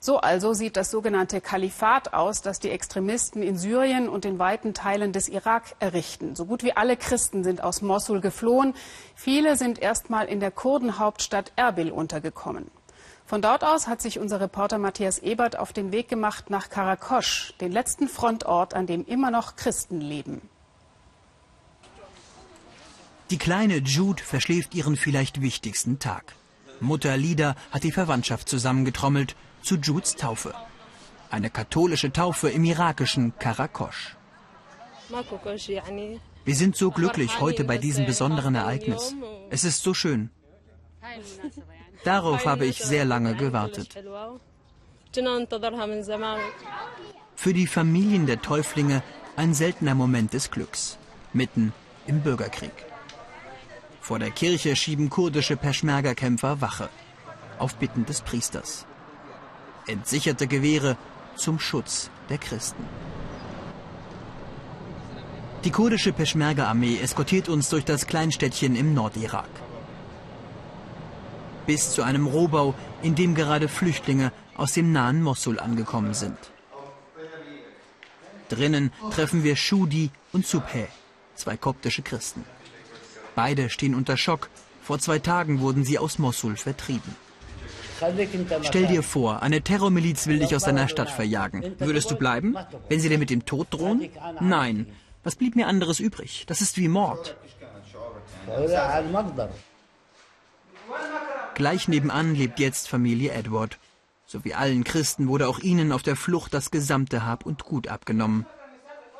So 0.00 0.18
also 0.18 0.54
sieht 0.54 0.76
das 0.76 0.90
sogenannte 0.90 1.40
Kalifat 1.40 2.12
aus, 2.12 2.42
das 2.42 2.60
die 2.60 2.70
Extremisten 2.70 3.42
in 3.42 3.58
Syrien 3.58 4.08
und 4.08 4.24
in 4.24 4.38
weiten 4.38 4.74
Teilen 4.74 5.12
des 5.12 5.28
Irak 5.28 5.74
errichten. 5.80 6.36
So 6.36 6.46
gut 6.46 6.62
wie 6.62 6.72
alle 6.72 6.96
Christen 6.96 7.42
sind 7.42 7.62
aus 7.62 7.82
Mossul 7.82 8.20
geflohen. 8.20 8.74
Viele 9.14 9.56
sind 9.56 9.80
erst 9.80 10.10
mal 10.10 10.26
in 10.26 10.40
der 10.40 10.50
Kurdenhauptstadt 10.50 11.52
Erbil 11.56 11.90
untergekommen. 11.90 12.70
Von 13.26 13.42
dort 13.42 13.62
aus 13.62 13.88
hat 13.88 14.00
sich 14.00 14.18
unser 14.18 14.40
Reporter 14.40 14.78
Matthias 14.78 15.18
Ebert 15.18 15.58
auf 15.58 15.74
den 15.74 15.92
Weg 15.92 16.08
gemacht 16.08 16.48
nach 16.48 16.70
Karakosch, 16.70 17.52
den 17.60 17.72
letzten 17.72 18.08
Frontort, 18.08 18.72
an 18.72 18.86
dem 18.86 19.04
immer 19.04 19.30
noch 19.30 19.56
Christen 19.56 20.00
leben. 20.00 20.40
Die 23.30 23.36
kleine 23.36 23.76
Jude 23.78 24.22
verschläft 24.22 24.74
ihren 24.74 24.96
vielleicht 24.96 25.42
wichtigsten 25.42 25.98
Tag. 25.98 26.34
Mutter 26.80 27.18
Lida 27.18 27.54
hat 27.70 27.84
die 27.84 27.92
Verwandtschaft 27.92 28.48
zusammengetrommelt 28.48 29.36
zu 29.62 29.76
Judes 29.76 30.14
Taufe. 30.16 30.54
Eine 31.30 31.50
katholische 31.50 32.12
Taufe 32.12 32.48
im 32.50 32.64
irakischen 32.64 33.38
Karakosch. 33.38 34.16
Wir 36.44 36.54
sind 36.54 36.76
so 36.76 36.90
glücklich 36.90 37.40
heute 37.40 37.64
bei 37.64 37.78
diesem 37.78 38.06
besonderen 38.06 38.54
Ereignis. 38.54 39.14
Es 39.50 39.64
ist 39.64 39.82
so 39.82 39.94
schön. 39.94 40.30
Darauf 42.04 42.46
habe 42.46 42.66
ich 42.66 42.78
sehr 42.82 43.04
lange 43.04 43.34
gewartet. 43.34 43.96
Für 47.36 47.52
die 47.52 47.66
Familien 47.66 48.26
der 48.26 48.42
Täuflinge 48.42 49.02
ein 49.36 49.54
seltener 49.54 49.94
Moment 49.94 50.32
des 50.32 50.50
Glücks, 50.50 50.98
mitten 51.32 51.72
im 52.06 52.20
Bürgerkrieg. 52.20 52.72
Vor 54.00 54.18
der 54.18 54.30
Kirche 54.30 54.74
schieben 54.74 55.10
kurdische 55.10 55.56
Peschmerga-Kämpfer 55.56 56.60
Wache, 56.60 56.88
auf 57.58 57.76
Bitten 57.76 58.06
des 58.06 58.22
Priesters 58.22 58.86
entsicherte 59.88 60.46
Gewehre 60.46 60.96
zum 61.36 61.58
Schutz 61.58 62.10
der 62.28 62.38
Christen. 62.38 62.84
Die 65.64 65.70
kurdische 65.70 66.12
Peschmerga-Armee 66.12 66.98
eskortiert 67.00 67.48
uns 67.48 67.68
durch 67.68 67.84
das 67.84 68.06
Kleinstädtchen 68.06 68.76
im 68.76 68.94
Nordirak. 68.94 69.48
Bis 71.66 71.90
zu 71.90 72.02
einem 72.02 72.26
Rohbau, 72.26 72.74
in 73.02 73.14
dem 73.14 73.34
gerade 73.34 73.68
Flüchtlinge 73.68 74.32
aus 74.56 74.72
dem 74.72 74.92
nahen 74.92 75.22
Mossul 75.22 75.58
angekommen 75.58 76.14
sind. 76.14 76.38
Drinnen 78.48 78.92
treffen 79.10 79.44
wir 79.44 79.56
Shudi 79.56 80.10
und 80.32 80.46
Subhe, 80.46 80.88
zwei 81.34 81.56
koptische 81.56 82.02
Christen. 82.02 82.44
Beide 83.34 83.68
stehen 83.68 83.94
unter 83.94 84.16
Schock. 84.16 84.48
Vor 84.82 84.98
zwei 84.98 85.18
Tagen 85.18 85.60
wurden 85.60 85.84
sie 85.84 85.98
aus 85.98 86.18
Mossul 86.18 86.56
vertrieben. 86.56 87.14
Stell 88.62 88.86
dir 88.86 89.02
vor, 89.02 89.42
eine 89.42 89.62
Terrormiliz 89.62 90.26
will 90.26 90.38
dich 90.38 90.54
aus 90.54 90.64
deiner 90.64 90.88
Stadt 90.88 91.10
verjagen. 91.10 91.74
Würdest 91.78 92.10
du 92.10 92.16
bleiben, 92.16 92.56
wenn 92.88 93.00
sie 93.00 93.08
dir 93.08 93.18
mit 93.18 93.30
dem 93.30 93.44
Tod 93.44 93.68
drohen? 93.70 94.08
Nein. 94.40 94.86
Was 95.24 95.36
blieb 95.36 95.56
mir 95.56 95.66
anderes 95.66 96.00
übrig? 96.00 96.44
Das 96.46 96.60
ist 96.60 96.76
wie 96.76 96.88
Mord. 96.88 97.36
Gleich 101.54 101.88
nebenan 101.88 102.34
lebt 102.34 102.60
jetzt 102.60 102.88
Familie 102.88 103.32
Edward. 103.32 103.78
So 104.26 104.44
wie 104.44 104.54
allen 104.54 104.84
Christen 104.84 105.28
wurde 105.28 105.48
auch 105.48 105.58
ihnen 105.58 105.90
auf 105.90 106.02
der 106.02 106.16
Flucht 106.16 106.54
das 106.54 106.70
gesamte 106.70 107.26
Hab 107.26 107.46
und 107.46 107.64
Gut 107.64 107.88
abgenommen. 107.88 108.46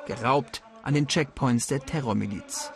Geraubt 0.07 0.63
an 0.83 0.95
den 0.95 1.09
Checkpoints 1.09 1.67
der 1.67 1.81
Terrormiliz. 1.81 2.71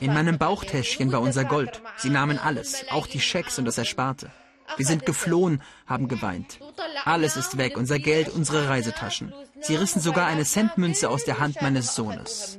In 0.00 0.14
meinem 0.14 0.38
Bauchtäschchen 0.38 1.12
war 1.12 1.20
unser 1.20 1.44
Gold. 1.44 1.82
Sie 1.96 2.10
nahmen 2.10 2.38
alles, 2.38 2.84
auch 2.90 3.06
die 3.06 3.20
Schecks 3.20 3.58
und 3.58 3.64
das 3.64 3.78
Ersparte. 3.78 4.30
Wir 4.76 4.86
sind 4.86 5.06
geflohen, 5.06 5.62
haben 5.86 6.08
geweint. 6.08 6.58
Alles 7.04 7.36
ist 7.36 7.56
weg, 7.56 7.76
unser 7.76 7.98
Geld, 7.98 8.28
unsere 8.28 8.68
Reisetaschen. 8.68 9.32
Sie 9.60 9.76
rissen 9.76 10.00
sogar 10.00 10.26
eine 10.26 10.44
Centmünze 10.44 11.08
aus 11.08 11.24
der 11.24 11.38
Hand 11.38 11.62
meines 11.62 11.94
Sohnes. 11.94 12.58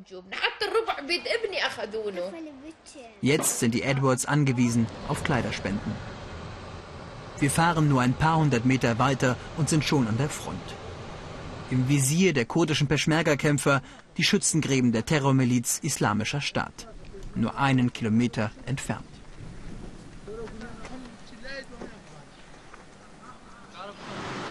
Jetzt 3.22 3.60
sind 3.60 3.74
die 3.74 3.84
Edwards 3.84 4.26
angewiesen 4.26 4.88
auf 5.08 5.24
Kleiderspenden. 5.24 5.92
Wir 7.40 7.52
fahren 7.52 7.88
nur 7.88 8.02
ein 8.02 8.13
paar 8.13 8.38
hundert 8.38 8.66
Meter 8.66 8.98
weiter 9.00 9.36
und 9.58 9.70
sind 9.70 9.84
schon 9.84 10.08
an 10.08 10.18
der 10.18 10.30
Front. 10.30 10.74
Im 11.70 11.88
Visier 11.88 12.34
der 12.34 12.46
kurdischen 12.46 12.88
Peschmerga-Kämpfer 12.88 13.82
die 14.17 14.23
Schützengräben 14.23 14.91
der 14.91 15.06
Terrormiliz 15.06 15.80
Islamischer 15.84 16.41
Staat. 16.41 16.88
Nur 17.36 17.58
einen 17.58 17.93
Kilometer 17.93 18.51
entfernt. 18.65 19.06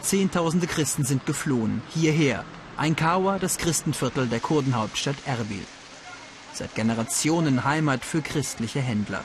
Zehntausende 0.00 0.68
Christen 0.68 1.04
sind 1.04 1.26
geflohen, 1.26 1.82
hierher. 1.92 2.44
Ein 2.76 2.94
Kawa, 2.94 3.40
das 3.40 3.58
Christenviertel 3.58 4.28
der 4.28 4.38
Kurdenhauptstadt 4.38 5.16
Erbil. 5.26 5.66
Seit 6.52 6.76
Generationen 6.76 7.64
Heimat 7.64 8.04
für 8.04 8.22
christliche 8.22 8.80
Händler. 8.80 9.24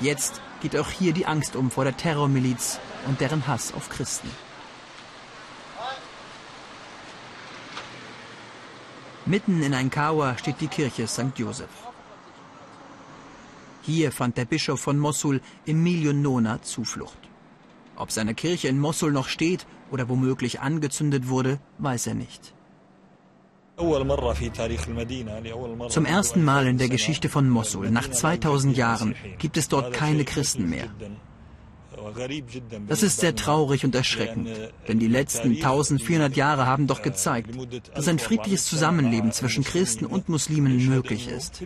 Jetzt 0.00 0.40
geht 0.60 0.76
auch 0.76 0.90
hier 0.90 1.12
die 1.12 1.26
Angst 1.26 1.54
um 1.54 1.70
vor 1.70 1.84
der 1.84 1.96
Terrormiliz 1.96 2.80
und 3.06 3.20
deren 3.20 3.46
Hass 3.46 3.72
auf 3.72 3.88
Christen. 3.88 4.30
Mitten 9.30 9.62
in 9.62 9.74
Ainkawa 9.74 10.36
steht 10.38 10.60
die 10.60 10.66
Kirche 10.66 11.06
St. 11.06 11.32
Joseph. 11.36 11.76
Hier 13.82 14.10
fand 14.10 14.36
der 14.36 14.44
Bischof 14.44 14.80
von 14.80 14.98
Mossul, 14.98 15.40
Emilio 15.66 16.12
Nona, 16.12 16.60
Zuflucht. 16.62 17.22
Ob 17.94 18.10
seine 18.10 18.34
Kirche 18.34 18.66
in 18.66 18.80
Mossul 18.80 19.12
noch 19.12 19.28
steht 19.28 19.68
oder 19.92 20.08
womöglich 20.08 20.58
angezündet 20.58 21.28
wurde, 21.28 21.60
weiß 21.78 22.08
er 22.08 22.14
nicht. 22.14 22.54
Zum 25.88 26.06
ersten 26.06 26.44
Mal 26.44 26.66
in 26.66 26.78
der 26.78 26.88
Geschichte 26.88 27.28
von 27.28 27.48
Mossul, 27.48 27.88
nach 27.92 28.10
2000 28.10 28.76
Jahren, 28.76 29.14
gibt 29.38 29.56
es 29.56 29.68
dort 29.68 29.92
keine 29.92 30.24
Christen 30.24 30.68
mehr. 30.68 30.88
Das 32.88 33.02
ist 33.02 33.18
sehr 33.18 33.34
traurig 33.34 33.84
und 33.84 33.94
erschreckend, 33.94 34.48
denn 34.88 34.98
die 34.98 35.08
letzten 35.08 35.50
1400 35.50 36.36
Jahre 36.36 36.66
haben 36.66 36.86
doch 36.86 37.02
gezeigt, 37.02 37.50
dass 37.94 38.08
ein 38.08 38.18
friedliches 38.18 38.64
Zusammenleben 38.66 39.32
zwischen 39.32 39.64
Christen 39.64 40.06
und 40.06 40.28
Muslimen 40.28 40.86
möglich 40.88 41.28
ist. 41.28 41.62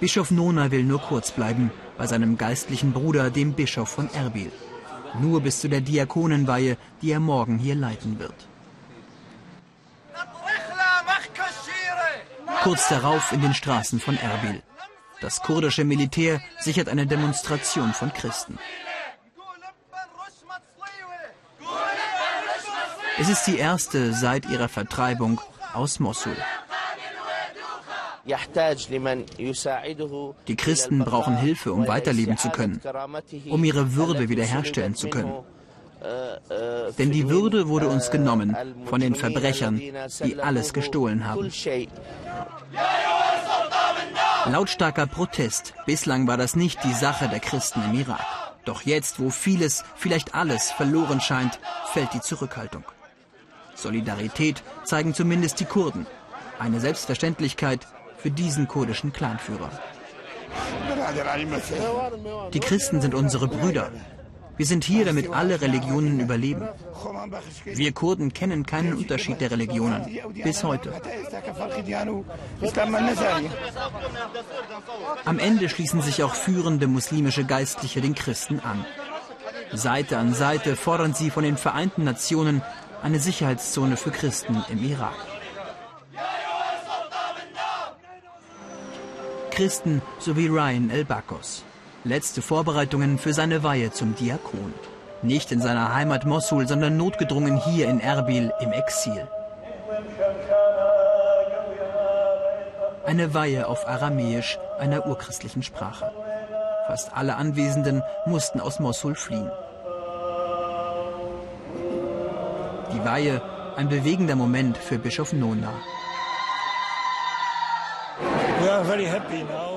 Bischof 0.00 0.30
Nona 0.30 0.70
will 0.70 0.84
nur 0.84 1.00
kurz 1.00 1.32
bleiben, 1.32 1.70
bei 1.96 2.06
seinem 2.06 2.38
geistlichen 2.38 2.92
Bruder, 2.92 3.30
dem 3.30 3.52
Bischof 3.54 3.88
von 3.88 4.08
Erbil. 4.14 4.52
Nur 5.20 5.40
bis 5.40 5.60
zu 5.60 5.68
der 5.68 5.80
Diakonenweihe, 5.80 6.76
die 7.02 7.10
er 7.10 7.20
morgen 7.20 7.58
hier 7.58 7.74
leiten 7.74 8.18
wird. 8.18 8.48
Kurz 12.62 12.88
darauf 12.88 13.32
in 13.32 13.40
den 13.40 13.54
Straßen 13.54 13.98
von 14.00 14.16
Erbil. 14.16 14.62
Das 15.20 15.42
kurdische 15.42 15.84
Militär 15.84 16.40
sichert 16.60 16.88
eine 16.88 17.06
Demonstration 17.06 17.92
von 17.92 18.12
Christen. 18.12 18.58
Es 23.20 23.28
ist 23.28 23.46
die 23.46 23.58
erste 23.58 24.12
seit 24.12 24.48
ihrer 24.48 24.68
Vertreibung 24.68 25.40
aus 25.74 25.98
Mosul. 25.98 26.36
Die 30.46 30.56
Christen 30.56 30.98
brauchen 31.00 31.36
Hilfe, 31.36 31.72
um 31.72 31.88
weiterleben 31.88 32.36
zu 32.36 32.50
können, 32.50 32.80
um 33.48 33.64
ihre 33.64 33.94
Würde 33.94 34.28
wiederherstellen 34.28 34.94
zu 34.94 35.08
können. 35.08 35.32
Denn 36.98 37.10
die 37.10 37.28
Würde 37.28 37.68
wurde 37.68 37.88
uns 37.88 38.10
genommen 38.10 38.56
von 38.84 39.00
den 39.00 39.14
Verbrechern, 39.14 39.80
die 40.24 40.40
alles 40.40 40.72
gestohlen 40.72 41.26
haben. 41.26 41.50
Lautstarker 44.48 45.06
Protest. 45.06 45.74
Bislang 45.86 46.26
war 46.26 46.36
das 46.36 46.56
nicht 46.56 46.82
die 46.84 46.94
Sache 46.94 47.28
der 47.28 47.40
Christen 47.40 47.82
im 47.84 47.94
Irak. 47.94 48.24
Doch 48.64 48.82
jetzt, 48.82 49.20
wo 49.20 49.30
vieles, 49.30 49.84
vielleicht 49.96 50.34
alles 50.34 50.70
verloren 50.70 51.20
scheint, 51.20 51.58
fällt 51.92 52.12
die 52.14 52.20
Zurückhaltung. 52.20 52.84
Solidarität 53.74 54.62
zeigen 54.84 55.14
zumindest 55.14 55.60
die 55.60 55.64
Kurden. 55.64 56.06
Eine 56.58 56.80
Selbstverständlichkeit 56.80 57.86
für 58.16 58.30
diesen 58.30 58.66
kurdischen 58.66 59.12
Clanführer. 59.12 59.70
Die 62.52 62.60
Christen 62.60 63.00
sind 63.00 63.14
unsere 63.14 63.48
Brüder. 63.48 63.90
Wir 64.58 64.66
sind 64.66 64.84
hier, 64.84 65.04
damit 65.04 65.30
alle 65.30 65.60
Religionen 65.60 66.20
überleben. 66.20 66.68
Wir 67.64 67.92
Kurden 67.92 68.32
kennen 68.34 68.66
keinen 68.66 68.94
Unterschied 68.94 69.40
der 69.40 69.52
Religionen. 69.52 70.04
Bis 70.34 70.64
heute. 70.64 70.92
Am 75.24 75.38
Ende 75.38 75.68
schließen 75.68 76.02
sich 76.02 76.22
auch 76.24 76.34
führende 76.34 76.88
muslimische 76.88 77.44
Geistliche 77.44 78.00
den 78.00 78.16
Christen 78.16 78.60
an. 78.60 78.84
Seite 79.72 80.18
an 80.18 80.34
Seite 80.34 80.76
fordern 80.76 81.14
sie 81.14 81.30
von 81.30 81.44
den 81.44 81.56
Vereinten 81.56 82.02
Nationen 82.04 82.62
eine 83.02 83.20
Sicherheitszone 83.20 83.96
für 83.96 84.10
Christen 84.10 84.64
im 84.70 84.82
Irak. 84.82 85.14
Christen 89.50 90.02
sowie 90.18 90.48
Ryan 90.48 90.90
El-Bakos. 90.90 91.64
Letzte 92.04 92.42
Vorbereitungen 92.42 93.18
für 93.18 93.32
seine 93.32 93.64
Weihe 93.64 93.90
zum 93.90 94.14
Diakon. 94.14 94.72
Nicht 95.22 95.50
in 95.50 95.60
seiner 95.60 95.94
Heimat 95.94 96.24
Mosul, 96.26 96.68
sondern 96.68 96.96
notgedrungen 96.96 97.56
hier 97.56 97.88
in 97.88 97.98
Erbil 97.98 98.52
im 98.60 98.72
Exil. 98.72 99.26
Eine 103.04 103.34
Weihe 103.34 103.66
auf 103.66 103.88
Aramäisch, 103.88 104.58
einer 104.78 105.06
urchristlichen 105.06 105.64
Sprache. 105.64 106.12
Fast 106.86 107.10
alle 107.16 107.34
Anwesenden 107.34 108.02
mussten 108.26 108.60
aus 108.60 108.78
Mosul 108.78 109.16
fliehen. 109.16 109.50
Die 112.94 113.04
Weihe, 113.04 113.42
ein 113.76 113.88
bewegender 113.88 114.36
Moment 114.36 114.78
für 114.78 114.98
Bischof 114.98 115.32
Nona. 115.32 115.72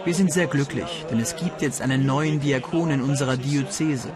Wir 0.06 0.14
sind 0.14 0.32
sehr 0.32 0.48
glücklich, 0.48 1.06
denn 1.10 1.20
es 1.20 1.36
gibt 1.36 1.62
jetzt 1.62 1.82
einen 1.82 2.06
neuen 2.06 2.40
Diakon 2.40 2.92
in 2.92 3.02
unserer 3.02 3.36
Diözese. 3.38 4.10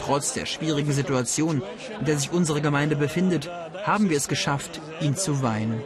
Trotz 0.00 0.34
der 0.34 0.46
schwierigen 0.46 0.92
Situation, 0.92 1.62
in 1.98 2.04
der 2.04 2.18
sich 2.18 2.32
unsere 2.32 2.60
Gemeinde 2.60 2.96
befindet, 2.96 3.50
haben 3.84 4.10
wir 4.10 4.16
es 4.16 4.28
geschafft, 4.28 4.80
ihn 5.00 5.16
zu 5.16 5.42
weihen. 5.42 5.82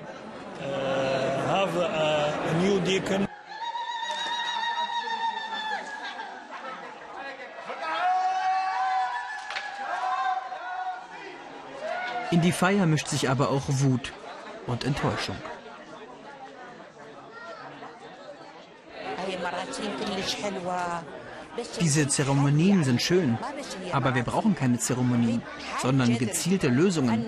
In 12.31 12.43
die 12.43 12.53
Feier 12.53 12.85
mischt 12.85 13.09
sich 13.09 13.31
aber 13.31 13.49
auch 13.51 13.63
Wut 13.69 14.13
und 14.67 14.85
Enttäuschung. 14.85 15.37
Diese 21.81 22.07
Zeremonien 22.07 22.85
sind 22.85 23.03
schön, 23.03 23.39
aber 23.93 24.15
wir 24.15 24.23
brauchen 24.23 24.55
keine 24.55 24.79
Zeremonien, 24.79 25.43
sondern 25.83 26.17
gezielte 26.19 26.69
Lösungen, 26.69 27.27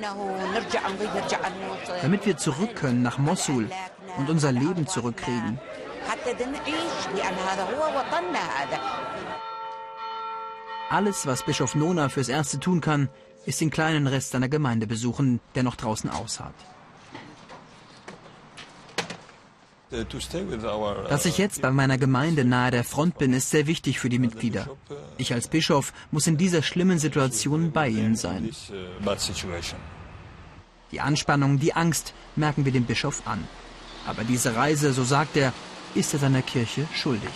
damit 2.02 2.26
wir 2.26 2.36
zurück 2.36 2.76
können 2.76 3.02
nach 3.02 3.18
Mosul 3.18 3.68
und 4.18 4.30
unser 4.30 4.52
Leben 4.52 4.86
zurückkriegen. 4.86 5.58
Alles, 10.90 11.26
was 11.26 11.42
Bischof 11.44 11.74
Nona 11.74 12.08
fürs 12.08 12.28
Erste 12.28 12.58
tun 12.58 12.80
kann, 12.80 13.08
ist 13.46 13.60
den 13.60 13.70
kleinen 13.70 14.06
Rest 14.06 14.30
seiner 14.30 14.48
Gemeinde 14.48 14.86
besuchen, 14.86 15.40
der 15.54 15.62
noch 15.62 15.76
draußen 15.76 16.10
ausharrt. 16.10 16.54
Dass 19.90 21.24
ich 21.24 21.38
jetzt 21.38 21.62
bei 21.62 21.70
meiner 21.70 21.98
Gemeinde 21.98 22.44
nahe 22.44 22.70
der 22.70 22.84
Front 22.84 23.18
bin, 23.18 23.32
ist 23.32 23.50
sehr 23.50 23.66
wichtig 23.66 23.98
für 23.98 24.08
die 24.08 24.20
Mitglieder. 24.20 24.68
Ich 25.18 25.32
als 25.32 25.48
Bischof 25.48 25.92
muss 26.10 26.26
in 26.26 26.36
dieser 26.36 26.62
schlimmen 26.62 26.98
Situation 26.98 27.72
bei 27.72 27.88
ihnen 27.88 28.14
sein. 28.14 28.50
Die 30.92 31.00
Anspannung, 31.00 31.58
die 31.58 31.74
Angst 31.74 32.14
merken 32.36 32.64
wir 32.64 32.72
dem 32.72 32.84
Bischof 32.84 33.22
an. 33.26 33.46
Aber 34.06 34.24
diese 34.24 34.54
Reise, 34.54 34.92
so 34.92 35.04
sagt 35.04 35.36
er, 35.36 35.52
ist 35.94 36.12
er 36.14 36.20
seiner 36.20 36.42
Kirche 36.42 36.86
schuldig. 36.94 37.30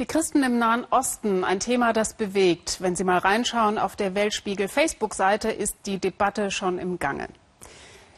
Die 0.00 0.06
Christen 0.06 0.42
im 0.42 0.58
Nahen 0.58 0.84
Osten, 0.90 1.44
ein 1.44 1.60
Thema, 1.60 1.92
das 1.92 2.14
bewegt. 2.14 2.78
Wenn 2.80 2.96
Sie 2.96 3.04
mal 3.04 3.18
reinschauen 3.18 3.78
auf 3.78 3.94
der 3.94 4.14
Weltspiegel 4.16 4.68
Facebook-Seite, 4.68 5.50
ist 5.50 5.76
die 5.86 5.98
Debatte 5.98 6.50
schon 6.50 6.78
im 6.78 6.98
Gange. 6.98 7.28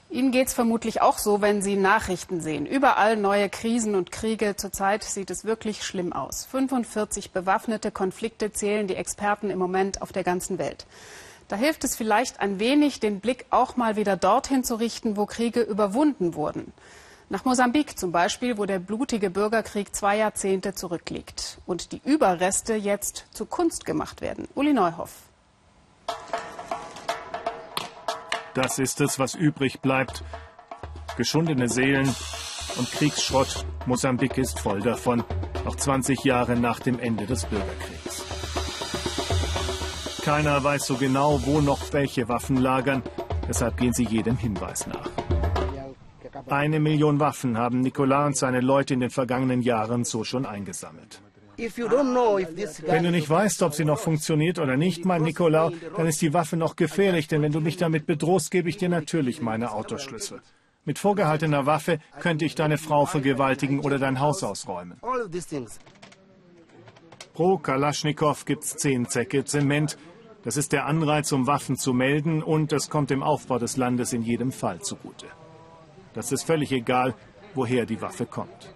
Ihnen 0.09 0.31
geht 0.31 0.47
es 0.47 0.55
vermutlich 0.55 1.03
auch 1.03 1.19
so, 1.19 1.41
wenn 1.41 1.63
Sie 1.63 1.75
Nachrichten 1.75 2.41
sehen. 2.41 2.65
Überall 2.65 3.17
neue 3.17 3.49
Krisen 3.49 3.97
und 3.97 4.13
Kriege. 4.13 4.55
Zurzeit 4.57 5.03
sieht 5.03 5.31
es 5.31 5.45
wirklich 5.45 5.83
schlimm 5.83 6.13
aus. 6.13 6.45
45 6.45 7.33
bewaffnete 7.33 7.91
Konflikte 7.91 8.53
zählen 8.53 8.87
die 8.87 8.95
Experten 8.95 9.51
im 9.51 9.59
Moment 9.59 10.03
auf 10.03 10.13
der 10.13 10.23
ganzen 10.23 10.59
Welt. 10.59 10.87
Da 11.49 11.57
hilft 11.57 11.83
es 11.85 11.97
vielleicht 11.97 12.41
ein 12.41 12.61
wenig, 12.61 13.01
den 13.01 13.21
Blick 13.21 13.47
auch 13.51 13.77
mal 13.77 13.97
wieder 13.97 14.17
dorthin 14.17 14.63
zu 14.63 14.77
richten, 14.77 15.17
wo 15.17 15.27
Kriege 15.27 15.61
überwunden 15.61 16.35
wurden. 16.35 16.73
Nach 17.29 17.45
Mosambik 17.45 17.99
zum 17.99 18.13
Beispiel, 18.13 18.57
wo 18.59 18.67
der 18.67 18.79
blutige 18.79 19.31
Bürgerkrieg 19.31 19.95
zwei 19.95 20.17
Jahrzehnte 20.17 20.75
zurückliegt 20.75 21.59
und 21.67 21.91
die 21.91 22.01
Überreste 22.05 22.75
jetzt 22.75 23.27
zu 23.33 23.47
Kunst 23.47 23.85
gemacht 23.85 24.21
werden. 24.21 24.47
Uli 24.55 24.73
Neuhoff. 24.73 25.11
Das 28.57 28.79
ist 28.79 29.03
es, 29.03 29.19
was 29.19 29.35
übrig 29.35 29.83
bleibt. 29.83 30.25
Geschundene 31.19 31.69
Seelen 31.69 32.09
und 32.79 32.91
Kriegsschrott. 32.91 33.67
Mosambik 33.85 34.39
ist 34.39 34.59
voll 34.59 34.81
davon, 34.81 35.23
auch 35.67 35.77
20 35.77 36.25
Jahre 36.25 36.57
nach 36.57 36.81
dem 36.81 36.99
Ende 36.99 37.27
des 37.27 37.45
Bürgerkriegs. 37.45 38.25
Keiner 40.23 40.65
weiß 40.65 40.87
so 40.87 40.97
genau, 40.97 41.39
wo 41.45 41.61
noch 41.61 41.93
welche 41.93 42.31
Waffen 42.31 42.57
lagern, 42.57 43.03
deshalb 43.47 43.77
gehen 43.77 43.93
sie 43.93 44.05
jedem 44.05 44.39
Hinweis 44.39 44.87
nach. 44.87 45.11
Eine 46.49 46.81
Million 46.81 47.21
Waffen 47.21 47.59
haben 47.59 47.81
Nicolas 47.81 48.27
und 48.27 48.37
seine 48.39 48.61
Leute 48.61 48.95
in 48.95 49.01
den 49.01 49.11
vergangenen 49.11 49.61
Jahren 49.61 50.05
so 50.05 50.25
schon 50.25 50.47
eingesammelt. 50.47 51.21
Wenn 51.59 53.03
du 53.03 53.11
nicht 53.11 53.31
weißt, 53.31 53.63
ob 53.63 53.75
sie 53.75 53.85
noch 53.85 53.99
funktioniert 53.99 54.59
oder 54.59 54.77
nicht, 54.77 55.05
mein 55.05 55.23
Nikolaus, 55.23 55.73
dann 55.97 56.07
ist 56.07 56.21
die 56.21 56.35
Waffe 56.35 56.57
noch 56.57 56.77
gefährlich, 56.77 57.29
denn 57.29 57.43
wenn 57.43 57.53
du 57.53 57.61
mich 57.61 57.77
damit 57.77 58.07
bedrohst, 58.07 58.51
gebe 58.51 58.69
ich 58.69 58.77
dir 58.77 58.89
natürlich 58.89 59.41
meine 59.41 59.73
Autoschlüssel. 59.73 60.41
Mit 60.85 60.99
vorgehaltener 60.99 61.67
Waffe 61.67 61.99
könnte 62.21 62.45
ich 62.45 62.55
deine 62.55 62.79
Frau 62.79 63.07
vergewaltigen 63.07 63.81
oder 63.81 63.99
dein 63.99 64.21
Haus 64.21 64.45
ausräumen. 64.45 65.01
Pro 67.35 67.59
Kalaschnikow 67.59 68.45
gibt's 68.45 68.77
zehn 68.77 69.05
Säcke 69.07 69.45
Zement. 69.45 69.99
Das 70.45 70.57
ist 70.57 70.73
der 70.73 70.87
Anreiz, 70.87 71.33
um 71.33 71.47
Waffen 71.47 71.77
zu 71.77 71.93
melden 71.93 72.43
und 72.43 72.71
das 72.71 72.89
kommt 72.89 73.11
dem 73.11 73.23
Aufbau 73.23 73.59
des 73.59 73.77
Landes 73.77 74.13
in 74.13 74.23
jedem 74.23 74.53
Fall 74.53 74.81
zugute. 74.81 75.27
Das 76.15 76.31
ist 76.33 76.45
völlig 76.45 76.71
egal, 76.71 77.15
woher 77.55 77.85
die 77.85 78.01
Waffe 78.01 78.27
kommt. 78.27 78.76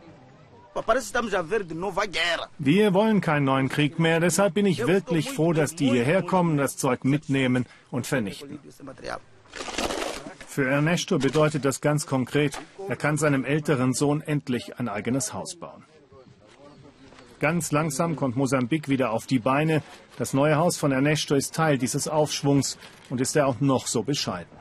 Wir 2.58 2.94
wollen 2.94 3.20
keinen 3.20 3.44
neuen 3.44 3.68
Krieg 3.68 3.98
mehr, 3.98 4.20
deshalb 4.20 4.54
bin 4.54 4.66
ich 4.66 4.86
wirklich 4.86 5.30
froh, 5.30 5.52
dass 5.52 5.74
die 5.74 5.90
hierher 5.90 6.22
kommen, 6.22 6.56
das 6.56 6.76
Zeug 6.76 7.04
mitnehmen 7.04 7.66
und 7.90 8.06
vernichten. 8.06 8.58
Für 10.46 10.68
Ernesto 10.68 11.18
bedeutet 11.18 11.64
das 11.64 11.80
ganz 11.80 12.06
konkret, 12.06 12.58
er 12.88 12.96
kann 12.96 13.16
seinem 13.16 13.44
älteren 13.44 13.92
Sohn 13.92 14.20
endlich 14.20 14.78
ein 14.78 14.88
eigenes 14.88 15.32
Haus 15.32 15.56
bauen. 15.56 15.84
Ganz 17.40 17.72
langsam 17.72 18.16
kommt 18.16 18.36
Mosambik 18.36 18.88
wieder 18.88 19.12
auf 19.12 19.26
die 19.26 19.38
Beine. 19.38 19.82
Das 20.18 20.34
neue 20.34 20.56
Haus 20.56 20.76
von 20.76 20.92
Ernesto 20.92 21.34
ist 21.34 21.54
Teil 21.54 21.78
dieses 21.78 22.06
Aufschwungs 22.06 22.76
und 23.08 23.20
ist 23.20 23.34
er 23.34 23.46
auch 23.46 23.60
noch 23.60 23.86
so 23.86 24.02
bescheiden. 24.02 24.59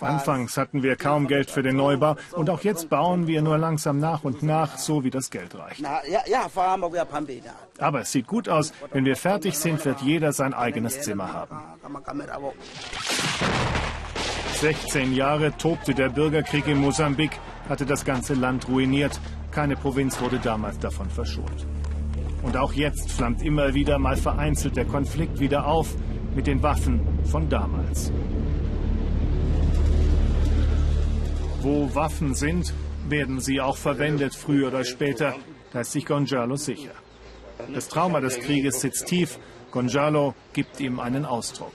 Anfangs 0.00 0.56
hatten 0.56 0.82
wir 0.82 0.96
kaum 0.96 1.26
Geld 1.26 1.50
für 1.50 1.62
den 1.62 1.76
Neubau 1.76 2.16
und 2.32 2.50
auch 2.50 2.62
jetzt 2.62 2.88
bauen 2.88 3.26
wir 3.26 3.42
nur 3.42 3.58
langsam 3.58 3.98
nach 3.98 4.24
und 4.24 4.42
nach, 4.42 4.78
so 4.78 5.04
wie 5.04 5.10
das 5.10 5.30
Geld 5.30 5.54
reicht. 5.54 5.82
Aber 7.78 8.00
es 8.00 8.12
sieht 8.12 8.26
gut 8.26 8.48
aus. 8.48 8.72
Wenn 8.92 9.04
wir 9.04 9.16
fertig 9.16 9.56
sind, 9.58 9.84
wird 9.84 10.00
jeder 10.00 10.32
sein 10.32 10.54
eigenes 10.54 11.00
Zimmer 11.02 11.32
haben. 11.32 11.56
16 14.60 15.14
Jahre 15.14 15.56
tobte 15.56 15.94
der 15.94 16.10
Bürgerkrieg 16.10 16.66
in 16.66 16.78
Mosambik, 16.78 17.30
hatte 17.68 17.86
das 17.86 18.04
ganze 18.04 18.34
Land 18.34 18.68
ruiniert. 18.68 19.18
Keine 19.52 19.74
Provinz 19.74 20.20
wurde 20.20 20.38
damals 20.38 20.78
davon 20.78 21.08
verschont. 21.08 21.66
Und 22.42 22.56
auch 22.56 22.72
jetzt 22.72 23.10
flammt 23.10 23.42
immer 23.42 23.74
wieder 23.74 23.98
mal 23.98 24.16
vereinzelt 24.16 24.76
der 24.76 24.84
Konflikt 24.84 25.40
wieder 25.40 25.66
auf 25.66 25.94
mit 26.34 26.46
den 26.46 26.62
Waffen 26.62 27.00
von 27.24 27.48
damals. 27.48 28.12
Wo 31.62 31.94
Waffen 31.94 32.34
sind, 32.34 32.72
werden 33.06 33.38
sie 33.38 33.60
auch 33.60 33.76
verwendet, 33.76 34.34
früher 34.34 34.68
oder 34.68 34.82
später. 34.82 35.34
Da 35.72 35.80
ist 35.80 35.92
sich 35.92 36.06
Gonzalo 36.06 36.56
sicher. 36.56 36.94
Das 37.74 37.88
Trauma 37.88 38.20
des 38.20 38.40
Krieges 38.40 38.80
sitzt 38.80 39.06
tief. 39.06 39.38
Gonzalo 39.70 40.34
gibt 40.54 40.80
ihm 40.80 40.98
einen 40.98 41.26
Ausdruck. 41.26 41.74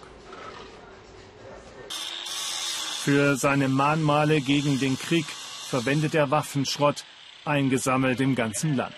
Für 3.03 3.35
seine 3.35 3.67
Mahnmale 3.67 4.41
gegen 4.41 4.79
den 4.79 4.97
Krieg 4.97 5.27
verwendet 5.69 6.15
er 6.15 6.31
Waffenschrott, 6.31 7.05
eingesammelt 7.45 8.19
im 8.21 8.33
ganzen 8.33 8.75
Land. 8.75 8.95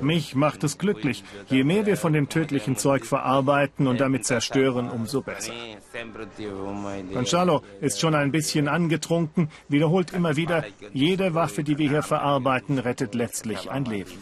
Mich 0.00 0.34
macht 0.34 0.64
es 0.64 0.78
glücklich. 0.78 1.24
Je 1.48 1.64
mehr 1.64 1.84
wir 1.84 1.96
von 1.96 2.12
dem 2.12 2.28
tödlichen 2.28 2.76
Zeug 2.76 3.04
verarbeiten 3.04 3.86
und 3.86 4.00
damit 4.00 4.24
zerstören, 4.24 4.90
umso 4.90 5.20
besser. 5.20 5.52
Gonzalo 7.12 7.62
ist 7.80 8.00
schon 8.00 8.14
ein 8.14 8.32
bisschen 8.32 8.68
angetrunken, 8.68 9.50
wiederholt 9.68 10.12
immer 10.12 10.36
wieder, 10.36 10.64
jede 10.92 11.34
Waffe, 11.34 11.64
die 11.64 11.76
wir 11.78 11.88
hier 11.88 12.02
verarbeiten, 12.02 12.78
rettet 12.78 13.14
letztlich 13.14 13.70
ein 13.70 13.84
Leben. 13.84 14.12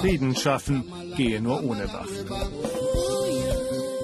Frieden 0.00 0.36
schaffen 0.36 0.84
gehe 1.16 1.40
nur 1.40 1.62
ohne 1.62 1.92
Waffen. 1.92 2.81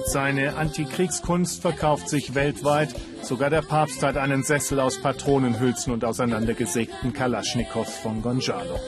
Seine 0.09 0.55
Antikriegskunst 0.55 1.61
verkauft 1.61 2.09
sich 2.09 2.33
weltweit. 2.33 2.95
Sogar 3.21 3.51
der 3.51 3.61
Papst 3.61 4.01
hat 4.01 4.17
einen 4.17 4.41
Sessel 4.41 4.79
aus 4.79 4.99
Patronenhülsen 4.99 5.93
und 5.93 6.03
auseinandergesägten 6.03 7.13
Kalaschnikows 7.13 7.95
von 7.97 8.23
Gonzalo. 8.23 8.79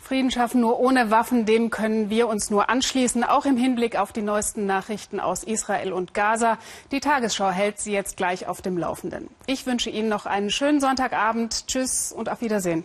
Frieden 0.00 0.32
schaffen 0.32 0.60
nur 0.60 0.80
ohne 0.80 1.12
Waffen, 1.12 1.46
dem 1.46 1.70
können 1.70 2.10
wir 2.10 2.26
uns 2.26 2.50
nur 2.50 2.68
anschließen, 2.68 3.22
auch 3.22 3.46
im 3.46 3.56
Hinblick 3.56 3.96
auf 3.96 4.12
die 4.12 4.22
neuesten 4.22 4.66
Nachrichten 4.66 5.20
aus 5.20 5.44
Israel 5.44 5.92
und 5.92 6.14
Gaza. 6.14 6.58
Die 6.90 6.98
Tagesschau 6.98 7.50
hält 7.50 7.78
Sie 7.78 7.92
jetzt 7.92 8.16
gleich 8.16 8.48
auf 8.48 8.60
dem 8.60 8.76
Laufenden. 8.76 9.30
Ich 9.46 9.66
wünsche 9.66 9.88
Ihnen 9.88 10.08
noch 10.08 10.26
einen 10.26 10.50
schönen 10.50 10.80
Sonntagabend. 10.80 11.68
Tschüss 11.68 12.10
und 12.10 12.28
auf 12.28 12.40
Wiedersehen. 12.40 12.84